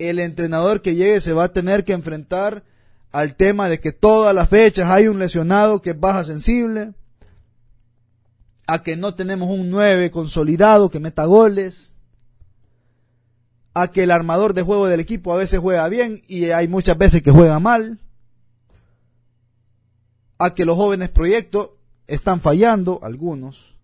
el 0.09 0.19
entrenador 0.19 0.81
que 0.81 0.95
llegue 0.95 1.19
se 1.19 1.33
va 1.33 1.45
a 1.45 1.53
tener 1.53 1.83
que 1.83 1.93
enfrentar 1.93 2.63
al 3.11 3.35
tema 3.35 3.69
de 3.69 3.79
que 3.79 3.91
todas 3.91 4.33
las 4.33 4.49
fechas 4.49 4.89
hay 4.89 5.07
un 5.07 5.19
lesionado 5.19 5.81
que 5.81 5.93
baja 5.93 6.23
sensible, 6.23 6.93
a 8.65 8.81
que 8.81 8.95
no 8.95 9.15
tenemos 9.15 9.49
un 9.49 9.69
9 9.69 10.09
consolidado 10.09 10.89
que 10.89 10.99
meta 10.99 11.25
goles, 11.25 11.93
a 13.73 13.89
que 13.89 14.03
el 14.03 14.11
armador 14.11 14.53
de 14.53 14.61
juego 14.61 14.87
del 14.87 14.99
equipo 14.99 15.33
a 15.33 15.37
veces 15.37 15.59
juega 15.59 15.87
bien 15.89 16.21
y 16.27 16.45
hay 16.45 16.67
muchas 16.67 16.97
veces 16.97 17.21
que 17.21 17.31
juega 17.31 17.59
mal, 17.59 17.99
a 20.37 20.53
que 20.53 20.65
los 20.65 20.75
jóvenes 20.75 21.09
proyectos 21.09 21.71
están 22.07 22.41
fallando, 22.41 22.99
algunos, 23.03 23.75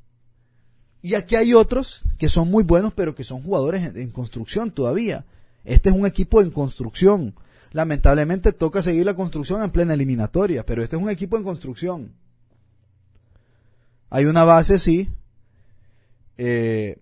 y 1.02 1.16
aquí 1.16 1.36
hay 1.36 1.54
otros 1.54 2.04
que 2.18 2.28
son 2.28 2.52
muy 2.52 2.64
buenos 2.64 2.92
pero 2.94 3.16
que 3.16 3.24
son 3.24 3.42
jugadores 3.42 3.96
en 3.96 4.12
construcción 4.12 4.72
todavía 4.72 5.26
este 5.70 5.90
es 5.90 5.96
un 5.96 6.06
equipo 6.06 6.42
en 6.42 6.52
construcción. 6.52 7.36
Lamentablemente 7.72 8.54
toca 8.54 8.82
seguir 8.82 9.06
la 9.06 9.14
construcción 9.14 9.62
en 9.62 9.72
plena 9.72 9.94
eliminatoria, 9.94 10.66
pero 10.66 10.84
este 10.84 10.96
es 10.96 11.02
un 11.02 11.10
equipo 11.10 11.38
en 11.38 11.44
construcción. 11.44 12.14
Hay 14.10 14.26
una 14.26 14.44
base, 14.44 14.80
sí, 14.80 15.08
eh, 16.38 16.98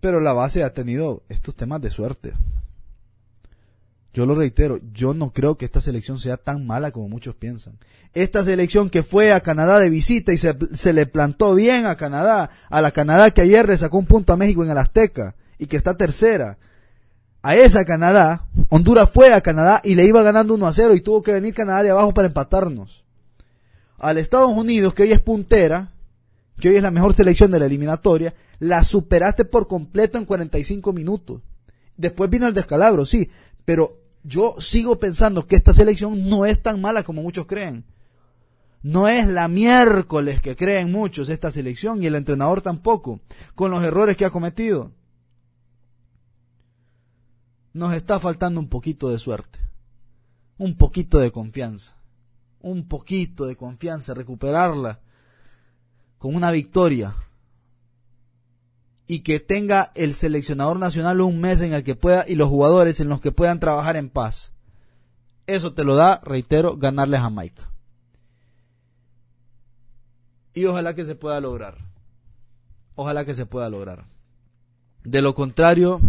pero 0.00 0.18
la 0.18 0.32
base 0.32 0.64
ha 0.64 0.74
tenido 0.74 1.22
estos 1.28 1.54
temas 1.54 1.80
de 1.80 1.90
suerte. 1.90 2.32
Yo 4.14 4.26
lo 4.26 4.36
reitero, 4.36 4.78
yo 4.92 5.12
no 5.12 5.32
creo 5.32 5.56
que 5.56 5.64
esta 5.64 5.80
selección 5.80 6.20
sea 6.20 6.36
tan 6.36 6.64
mala 6.64 6.92
como 6.92 7.08
muchos 7.08 7.34
piensan. 7.34 7.78
Esta 8.14 8.44
selección 8.44 8.88
que 8.88 9.02
fue 9.02 9.32
a 9.32 9.40
Canadá 9.40 9.80
de 9.80 9.90
visita 9.90 10.32
y 10.32 10.38
se, 10.38 10.92
le 10.92 11.06
plantó 11.06 11.56
bien 11.56 11.84
a 11.86 11.96
Canadá, 11.96 12.48
a 12.70 12.80
la 12.80 12.92
Canadá 12.92 13.32
que 13.32 13.40
ayer 13.40 13.68
le 13.68 13.76
sacó 13.76 13.98
un 13.98 14.06
punto 14.06 14.32
a 14.32 14.36
México 14.36 14.62
en 14.62 14.70
el 14.70 14.78
Azteca 14.78 15.34
y 15.58 15.66
que 15.66 15.76
está 15.76 15.96
tercera, 15.96 16.58
a 17.42 17.56
esa 17.56 17.84
Canadá, 17.84 18.46
Honduras 18.68 19.10
fue 19.10 19.32
a 19.32 19.40
Canadá 19.40 19.80
y 19.82 19.96
le 19.96 20.04
iba 20.04 20.22
ganando 20.22 20.54
1 20.54 20.64
a 20.64 20.72
0 20.72 20.94
y 20.94 21.00
tuvo 21.00 21.20
que 21.20 21.32
venir 21.32 21.52
Canadá 21.52 21.82
de 21.82 21.90
abajo 21.90 22.14
para 22.14 22.28
empatarnos. 22.28 23.04
Al 23.98 24.18
Estados 24.18 24.52
Unidos, 24.52 24.94
que 24.94 25.02
hoy 25.02 25.10
es 25.10 25.20
puntera, 25.20 25.90
que 26.60 26.68
hoy 26.68 26.76
es 26.76 26.82
la 26.82 26.92
mejor 26.92 27.14
selección 27.14 27.50
de 27.50 27.58
la 27.58 27.66
eliminatoria, 27.66 28.32
la 28.60 28.84
superaste 28.84 29.44
por 29.44 29.66
completo 29.66 30.18
en 30.18 30.24
45 30.24 30.92
minutos. 30.92 31.42
Después 31.96 32.30
vino 32.30 32.46
el 32.46 32.54
descalabro, 32.54 33.04
sí, 33.06 33.28
pero 33.64 34.03
yo 34.24 34.56
sigo 34.58 34.98
pensando 34.98 35.46
que 35.46 35.54
esta 35.54 35.72
selección 35.72 36.28
no 36.28 36.46
es 36.46 36.60
tan 36.60 36.80
mala 36.80 37.04
como 37.04 37.22
muchos 37.22 37.46
creen. 37.46 37.84
No 38.82 39.08
es 39.08 39.26
la 39.26 39.48
miércoles 39.48 40.42
que 40.42 40.56
creen 40.56 40.90
muchos 40.90 41.28
esta 41.28 41.50
selección 41.50 42.02
y 42.02 42.06
el 42.06 42.16
entrenador 42.16 42.60
tampoco, 42.60 43.20
con 43.54 43.70
los 43.70 43.82
errores 43.82 44.16
que 44.16 44.24
ha 44.24 44.30
cometido 44.30 44.90
nos 47.74 47.92
está 47.92 48.20
faltando 48.20 48.60
un 48.60 48.68
poquito 48.68 49.10
de 49.10 49.18
suerte, 49.18 49.58
un 50.56 50.76
poquito 50.76 51.18
de 51.18 51.32
confianza, 51.32 51.96
un 52.60 52.86
poquito 52.86 53.46
de 53.46 53.56
confianza, 53.56 54.14
recuperarla 54.14 55.00
con 56.18 56.36
una 56.36 56.52
victoria 56.52 57.14
y 59.06 59.20
que 59.20 59.40
tenga 59.40 59.92
el 59.94 60.14
seleccionador 60.14 60.78
nacional 60.78 61.20
un 61.20 61.40
mes 61.40 61.60
en 61.60 61.74
el 61.74 61.84
que 61.84 61.94
pueda 61.94 62.24
y 62.26 62.36
los 62.36 62.48
jugadores 62.48 63.00
en 63.00 63.08
los 63.08 63.20
que 63.20 63.32
puedan 63.32 63.60
trabajar 63.60 63.96
en 63.96 64.08
paz. 64.08 64.52
Eso 65.46 65.74
te 65.74 65.84
lo 65.84 65.94
da, 65.94 66.20
reitero, 66.24 66.76
ganarle 66.76 67.18
a 67.18 67.22
Jamaica. 67.22 67.70
Y 70.54 70.64
ojalá 70.64 70.94
que 70.94 71.04
se 71.04 71.16
pueda 71.16 71.40
lograr. 71.40 71.78
Ojalá 72.94 73.24
que 73.24 73.34
se 73.34 73.44
pueda 73.44 73.68
lograr. 73.68 74.06
De 75.02 75.20
lo 75.20 75.34
contrario, 75.34 76.00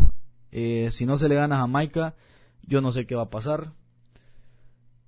eh, 0.51 0.89
si 0.91 1.05
no 1.05 1.17
se 1.17 1.27
le 1.27 1.35
gana 1.35 1.57
a 1.57 1.61
Jamaica, 1.61 2.15
yo 2.61 2.79
no 2.79 2.91
sé 2.93 3.05
qué 3.05 3.15
va 3.15 3.23
a 3.23 3.29
pasar. 3.29 3.73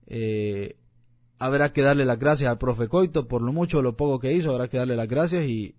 Eh, 0.08 0.76
habrá 1.40 1.72
que 1.72 1.84
darle 1.84 2.04
las 2.04 2.20
gracias 2.20 2.50
al 2.50 2.58
profe 2.58 2.88
Coito 2.88 3.28
por 3.28 3.42
lo 3.42 3.54
mucho 3.54 3.80
o 3.80 3.82
lo 3.82 3.96
poco 3.96 4.20
que 4.20 4.34
hizo, 4.34 4.52
habrá 4.52 4.68
que 4.68 4.78
darle 4.78 4.96
las 4.96 5.08
gracias 5.08 5.44
y, 5.44 5.76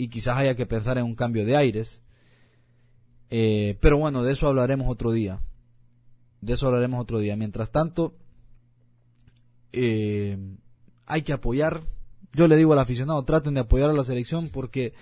y 0.00 0.08
quizás 0.08 0.38
haya 0.38 0.54
que 0.54 0.64
pensar 0.64 0.96
en 0.96 1.04
un 1.04 1.14
cambio 1.14 1.44
de 1.44 1.56
aires. 1.56 2.00
Eh, 3.28 3.76
pero 3.80 3.98
bueno, 3.98 4.22
de 4.22 4.32
eso 4.32 4.48
hablaremos 4.48 4.88
otro 4.88 5.12
día. 5.12 5.40
De 6.40 6.54
eso 6.54 6.66
hablaremos 6.66 7.02
otro 7.02 7.18
día. 7.18 7.36
Mientras 7.36 7.70
tanto, 7.70 8.14
hay 9.72 11.22
que 11.22 11.32
apoyar. 11.34 11.82
Yo 12.32 12.48
le 12.48 12.56
digo 12.56 12.72
al 12.72 12.78
aficionado, 12.78 13.22
traten 13.24 13.52
de 13.52 13.60
apoyar 13.60 13.90
a 13.90 13.92
la 13.92 14.04
selección 14.04 14.48
porque 14.48 14.94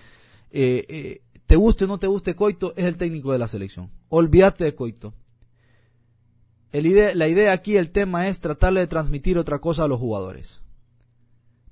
te 0.51 1.57
guste 1.57 1.85
o 1.85 1.87
no 1.87 2.01
te 2.01 2.09
guste 2.09 2.35
Coito, 2.35 2.75
es 2.77 2.85
el 2.85 2.97
técnico 2.97 3.31
de 3.31 3.39
la 3.39 3.47
selección. 3.47 3.91
Olvídate 4.09 4.65
de 4.65 4.75
Coito. 4.75 5.15
la 6.73 7.29
idea 7.29 7.53
aquí, 7.53 7.77
el 7.77 7.91
tema 7.91 8.27
es 8.27 8.41
tratarle 8.41 8.81
de 8.81 8.89
transmitir 8.89 9.39
otra 9.39 9.61
cosa 9.61 9.85
a 9.85 9.89
los 9.89 10.01
jugadores. 10.01 10.61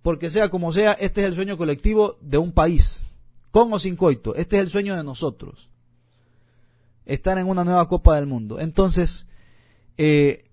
Porque 0.02 0.30
sea 0.30 0.48
como 0.48 0.70
sea, 0.70 0.92
este 0.92 1.22
es 1.22 1.26
el 1.26 1.34
sueño 1.34 1.56
colectivo 1.56 2.16
de 2.20 2.38
un 2.38 2.52
país. 2.52 3.02
Con 3.56 3.80
sin 3.80 3.96
Coito, 3.96 4.34
este 4.34 4.56
es 4.56 4.62
el 4.64 4.68
sueño 4.68 4.94
de 4.94 5.02
nosotros. 5.02 5.70
Estar 7.06 7.38
en 7.38 7.48
una 7.48 7.64
nueva 7.64 7.88
Copa 7.88 8.16
del 8.16 8.26
Mundo. 8.26 8.60
Entonces, 8.60 9.26
eh, 9.96 10.44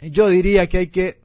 yo 0.00 0.30
diría 0.30 0.66
que 0.66 0.78
hay 0.78 0.86
que, 0.86 1.20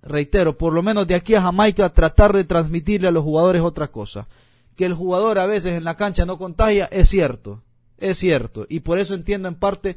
reitero, 0.00 0.56
por 0.56 0.74
lo 0.74 0.82
menos 0.84 1.08
de 1.08 1.16
aquí 1.16 1.34
a 1.34 1.42
Jamaica, 1.42 1.92
tratar 1.92 2.32
de 2.32 2.44
transmitirle 2.44 3.08
a 3.08 3.10
los 3.10 3.24
jugadores 3.24 3.62
otra 3.62 3.90
cosa 3.90 4.28
que 4.76 4.84
el 4.84 4.94
jugador 4.94 5.40
a 5.40 5.46
veces 5.46 5.76
en 5.76 5.82
la 5.82 5.96
cancha 5.96 6.24
no 6.24 6.38
contagia, 6.38 6.84
es 6.92 7.08
cierto, 7.08 7.64
es 7.98 8.16
cierto. 8.16 8.64
Y 8.68 8.78
por 8.78 9.00
eso 9.00 9.14
entiendo 9.14 9.48
en 9.48 9.56
parte 9.56 9.96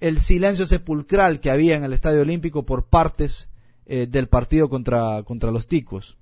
el 0.00 0.18
silencio 0.18 0.66
sepulcral 0.66 1.38
que 1.38 1.48
había 1.48 1.76
en 1.76 1.84
el 1.84 1.92
Estadio 1.92 2.22
Olímpico 2.22 2.66
por 2.66 2.86
partes 2.86 3.48
eh, 3.86 4.08
del 4.10 4.26
partido 4.26 4.68
contra, 4.68 5.22
contra 5.22 5.52
los 5.52 5.68
ticos. 5.68 6.16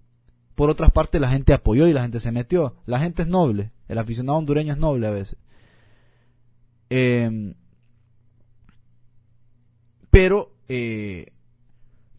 Por 0.59 0.71
otras 0.71 0.91
partes, 0.91 1.21
la 1.21 1.31
gente 1.31 1.53
apoyó 1.53 1.87
y 1.87 1.93
la 1.93 2.03
gente 2.03 2.19
se 2.19 2.33
metió. 2.33 2.75
La 2.85 2.99
gente 2.99 3.23
es 3.23 3.29
noble. 3.29 3.71
El 3.87 3.97
aficionado 3.97 4.39
hondureño 4.39 4.73
es 4.73 4.79
noble 4.81 5.07
a 5.07 5.13
veces. 5.13 5.37
Em, 6.91 7.55
pero, 10.11 10.51
eh, 10.69 11.29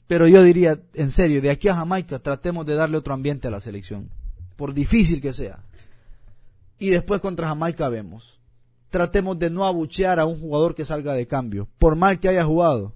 pero 0.07 0.25
yo 0.29 0.41
diría, 0.41 0.79
en 0.93 1.11
serio, 1.11 1.41
de 1.41 1.49
aquí 1.49 1.67
a 1.67 1.75
Jamaica 1.75 2.19
tratemos 2.19 2.65
de 2.65 2.75
darle 2.75 2.95
otro 2.95 3.13
ambiente 3.13 3.49
a 3.49 3.51
la 3.51 3.59
selección. 3.59 4.09
Por 4.55 4.73
difícil 4.73 5.19
que 5.19 5.33
sea. 5.33 5.59
Y 6.77 6.91
después 6.91 7.19
contra 7.19 7.49
Jamaica 7.49 7.89
vemos. 7.89 8.39
Tratemos 8.89 9.37
de 9.37 9.49
no 9.49 9.65
abuchear 9.65 10.17
a 10.17 10.25
un 10.25 10.39
jugador 10.39 10.75
que 10.75 10.85
salga 10.85 11.11
de 11.11 11.27
cambio. 11.27 11.67
Por 11.77 11.97
mal 11.97 12.21
que 12.21 12.29
haya 12.29 12.45
jugado. 12.45 12.93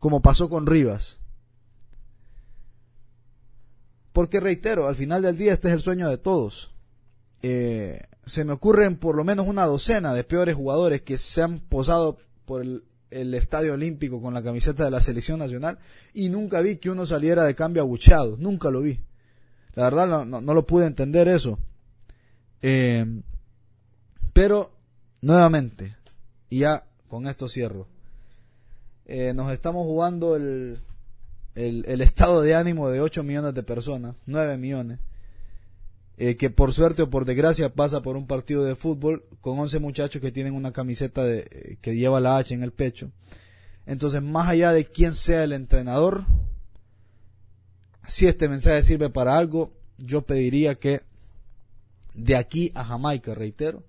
Como 0.00 0.20
pasó 0.20 0.48
con 0.48 0.66
Rivas. 0.66 1.19
Porque 4.20 4.38
reitero, 4.38 4.86
al 4.86 4.96
final 4.96 5.22
del 5.22 5.38
día 5.38 5.54
este 5.54 5.68
es 5.68 5.72
el 5.72 5.80
sueño 5.80 6.10
de 6.10 6.18
todos. 6.18 6.70
Eh, 7.40 8.02
se 8.26 8.44
me 8.44 8.52
ocurren 8.52 8.98
por 8.98 9.16
lo 9.16 9.24
menos 9.24 9.46
una 9.46 9.64
docena 9.64 10.12
de 10.12 10.24
peores 10.24 10.56
jugadores 10.56 11.00
que 11.00 11.16
se 11.16 11.40
han 11.40 11.60
posado 11.60 12.18
por 12.44 12.60
el, 12.60 12.84
estadio 13.34 13.72
olímpico 13.72 14.20
con 14.20 14.34
la 14.34 14.42
camiseta 14.42 14.84
de 14.84 14.90
la 14.90 15.00
selección 15.00 15.38
nacional 15.38 15.78
y 16.12 16.28
nunca 16.28 16.60
vi 16.60 16.76
que 16.76 16.90
uno 16.90 17.06
saliera 17.06 17.44
de 17.44 17.54
cambio 17.54 17.80
abucheado, 17.80 18.36
nunca 18.36 18.70
lo 18.70 18.82
vi. 18.82 19.00
La 19.72 19.84
verdad 19.84 20.26
no, 20.26 20.42
lo 20.42 20.66
pude 20.66 20.86
entender 20.86 21.26
eso. 21.26 21.58
Eh, 22.60 23.22
pero, 24.34 24.76
nuevamente, 25.22 25.96
y 26.50 26.58
ya 26.58 26.84
con 27.08 27.26
esto 27.26 27.48
cierro, 27.48 27.88
eh, 29.06 29.32
nos 29.32 29.50
estamos 29.50 29.84
jugando 29.84 30.36
el, 30.36 30.78
el, 31.54 31.84
el, 31.86 32.00
estado 32.00 32.42
de 32.42 32.54
ánimo 32.54 32.88
de 32.90 33.00
8 33.00 33.22
millones 33.22 33.54
de 33.54 33.62
personas, 33.62 34.16
9 34.26 34.56
millones, 34.58 34.98
eh, 36.22 36.36
que 36.36 36.50
por 36.50 36.74
suerte 36.74 37.00
o 37.00 37.08
por 37.08 37.24
desgracia 37.24 37.72
pasa 37.72 38.02
por 38.02 38.16
un 38.16 38.26
partido 38.26 38.62
de 38.64 38.76
fútbol 38.76 39.24
con 39.40 39.58
11 39.58 39.78
muchachos 39.78 40.20
que 40.20 40.30
tienen 40.30 40.54
una 40.54 40.70
camiseta 40.72 41.24
de, 41.24 41.48
eh, 41.50 41.78
que 41.80 41.96
lleva 41.96 42.20
la 42.20 42.36
H 42.36 42.52
en 42.52 42.62
el 42.62 42.72
pecho. 42.72 43.10
Entonces, 43.86 44.22
más 44.22 44.48
allá 44.48 44.72
de 44.72 44.84
quién 44.84 45.12
sea 45.12 45.44
el 45.44 45.52
entrenador, 45.52 46.24
si 48.06 48.26
este 48.26 48.48
mensaje 48.48 48.82
sirve 48.82 49.08
para 49.08 49.36
algo, 49.36 49.72
yo 49.96 50.22
pediría 50.22 50.74
que 50.74 51.00
de 52.14 52.36
aquí 52.36 52.70
a 52.74 52.84
Jamaica, 52.84 53.34
reitero, 53.34 53.82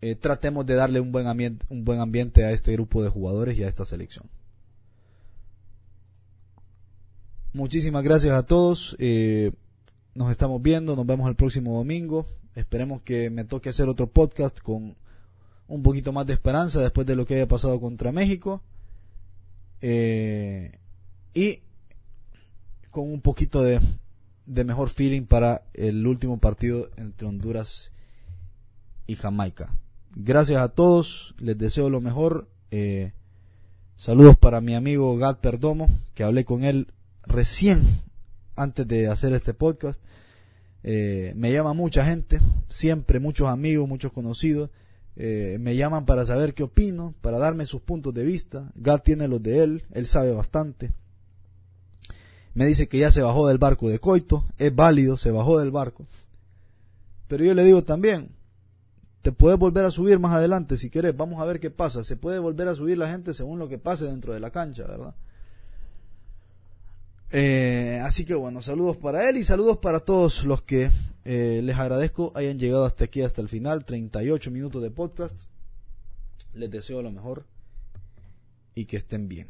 eh, 0.00 0.14
tratemos 0.14 0.64
de 0.66 0.74
darle 0.74 1.00
un 1.00 1.12
buen, 1.12 1.26
ambiente, 1.26 1.66
un 1.68 1.84
buen 1.84 2.00
ambiente 2.00 2.44
a 2.44 2.52
este 2.52 2.72
grupo 2.72 3.02
de 3.02 3.08
jugadores 3.08 3.58
y 3.58 3.64
a 3.64 3.68
esta 3.68 3.84
selección. 3.84 4.26
Muchísimas 7.54 8.02
gracias 8.02 8.32
a 8.32 8.44
todos. 8.44 8.96
Eh, 8.98 9.52
nos 10.14 10.30
estamos 10.30 10.62
viendo, 10.62 10.96
nos 10.96 11.04
vemos 11.04 11.28
el 11.28 11.36
próximo 11.36 11.76
domingo. 11.76 12.26
Esperemos 12.54 13.02
que 13.02 13.28
me 13.28 13.44
toque 13.44 13.68
hacer 13.68 13.90
otro 13.90 14.06
podcast 14.06 14.58
con 14.58 14.96
un 15.68 15.82
poquito 15.82 16.12
más 16.12 16.26
de 16.26 16.32
esperanza 16.32 16.80
después 16.80 17.06
de 17.06 17.14
lo 17.14 17.26
que 17.26 17.34
haya 17.34 17.48
pasado 17.48 17.78
contra 17.78 18.10
México. 18.10 18.62
Eh, 19.82 20.78
y 21.34 21.60
con 22.90 23.12
un 23.12 23.20
poquito 23.20 23.62
de, 23.62 23.80
de 24.46 24.64
mejor 24.64 24.88
feeling 24.88 25.22
para 25.22 25.64
el 25.74 26.06
último 26.06 26.38
partido 26.38 26.88
entre 26.96 27.28
Honduras 27.28 27.92
y 29.06 29.14
Jamaica. 29.14 29.74
Gracias 30.14 30.62
a 30.62 30.70
todos, 30.70 31.34
les 31.38 31.58
deseo 31.58 31.90
lo 31.90 32.00
mejor. 32.00 32.48
Eh, 32.70 33.12
saludos 33.96 34.38
para 34.38 34.62
mi 34.62 34.74
amigo 34.74 35.18
Gad 35.18 35.40
Perdomo, 35.40 35.90
que 36.14 36.24
hablé 36.24 36.46
con 36.46 36.64
él 36.64 36.86
recién 37.26 37.82
antes 38.56 38.86
de 38.86 39.08
hacer 39.08 39.32
este 39.32 39.54
podcast. 39.54 40.00
Eh, 40.84 41.32
me 41.36 41.52
llama 41.52 41.74
mucha 41.74 42.04
gente, 42.04 42.40
siempre 42.68 43.20
muchos 43.20 43.48
amigos, 43.48 43.88
muchos 43.88 44.12
conocidos. 44.12 44.70
Eh, 45.14 45.58
me 45.60 45.76
llaman 45.76 46.06
para 46.06 46.24
saber 46.24 46.54
qué 46.54 46.62
opino, 46.62 47.14
para 47.20 47.38
darme 47.38 47.66
sus 47.66 47.82
puntos 47.82 48.14
de 48.14 48.24
vista. 48.24 48.72
Gat 48.74 49.04
tiene 49.04 49.28
los 49.28 49.42
de 49.42 49.62
él, 49.62 49.82
él 49.92 50.06
sabe 50.06 50.32
bastante. 50.32 50.92
Me 52.54 52.66
dice 52.66 52.88
que 52.88 52.98
ya 52.98 53.10
se 53.10 53.22
bajó 53.22 53.48
del 53.48 53.58
barco 53.58 53.88
de 53.88 53.98
Coito, 53.98 54.46
es 54.58 54.74
válido, 54.74 55.16
se 55.16 55.30
bajó 55.30 55.58
del 55.58 55.70
barco. 55.70 56.06
Pero 57.28 57.44
yo 57.44 57.54
le 57.54 57.64
digo 57.64 57.82
también, 57.82 58.30
te 59.22 59.32
puedes 59.32 59.58
volver 59.58 59.86
a 59.86 59.90
subir 59.90 60.18
más 60.18 60.34
adelante 60.34 60.76
si 60.76 60.90
quieres, 60.90 61.16
vamos 61.16 61.40
a 61.40 61.44
ver 61.44 61.60
qué 61.60 61.70
pasa. 61.70 62.04
Se 62.04 62.16
puede 62.16 62.38
volver 62.38 62.68
a 62.68 62.74
subir 62.74 62.98
la 62.98 63.08
gente 63.08 63.32
según 63.32 63.58
lo 63.58 63.68
que 63.68 63.78
pase 63.78 64.04
dentro 64.04 64.34
de 64.34 64.40
la 64.40 64.50
cancha, 64.50 64.86
¿verdad? 64.86 65.14
Eh, 67.34 67.98
así 68.04 68.26
que 68.26 68.34
bueno, 68.34 68.60
saludos 68.60 68.98
para 68.98 69.28
él 69.28 69.38
y 69.38 69.44
saludos 69.44 69.78
para 69.78 70.00
todos 70.00 70.44
los 70.44 70.60
que 70.62 70.90
eh, 71.24 71.60
les 71.62 71.76
agradezco 71.76 72.30
hayan 72.34 72.58
llegado 72.58 72.84
hasta 72.84 73.04
aquí, 73.04 73.22
hasta 73.22 73.40
el 73.40 73.48
final, 73.48 73.86
38 73.86 74.50
minutos 74.50 74.82
de 74.82 74.90
podcast. 74.90 75.46
Les 76.52 76.70
deseo 76.70 77.00
lo 77.00 77.10
mejor 77.10 77.46
y 78.74 78.84
que 78.84 78.98
estén 78.98 79.28
bien. 79.28 79.48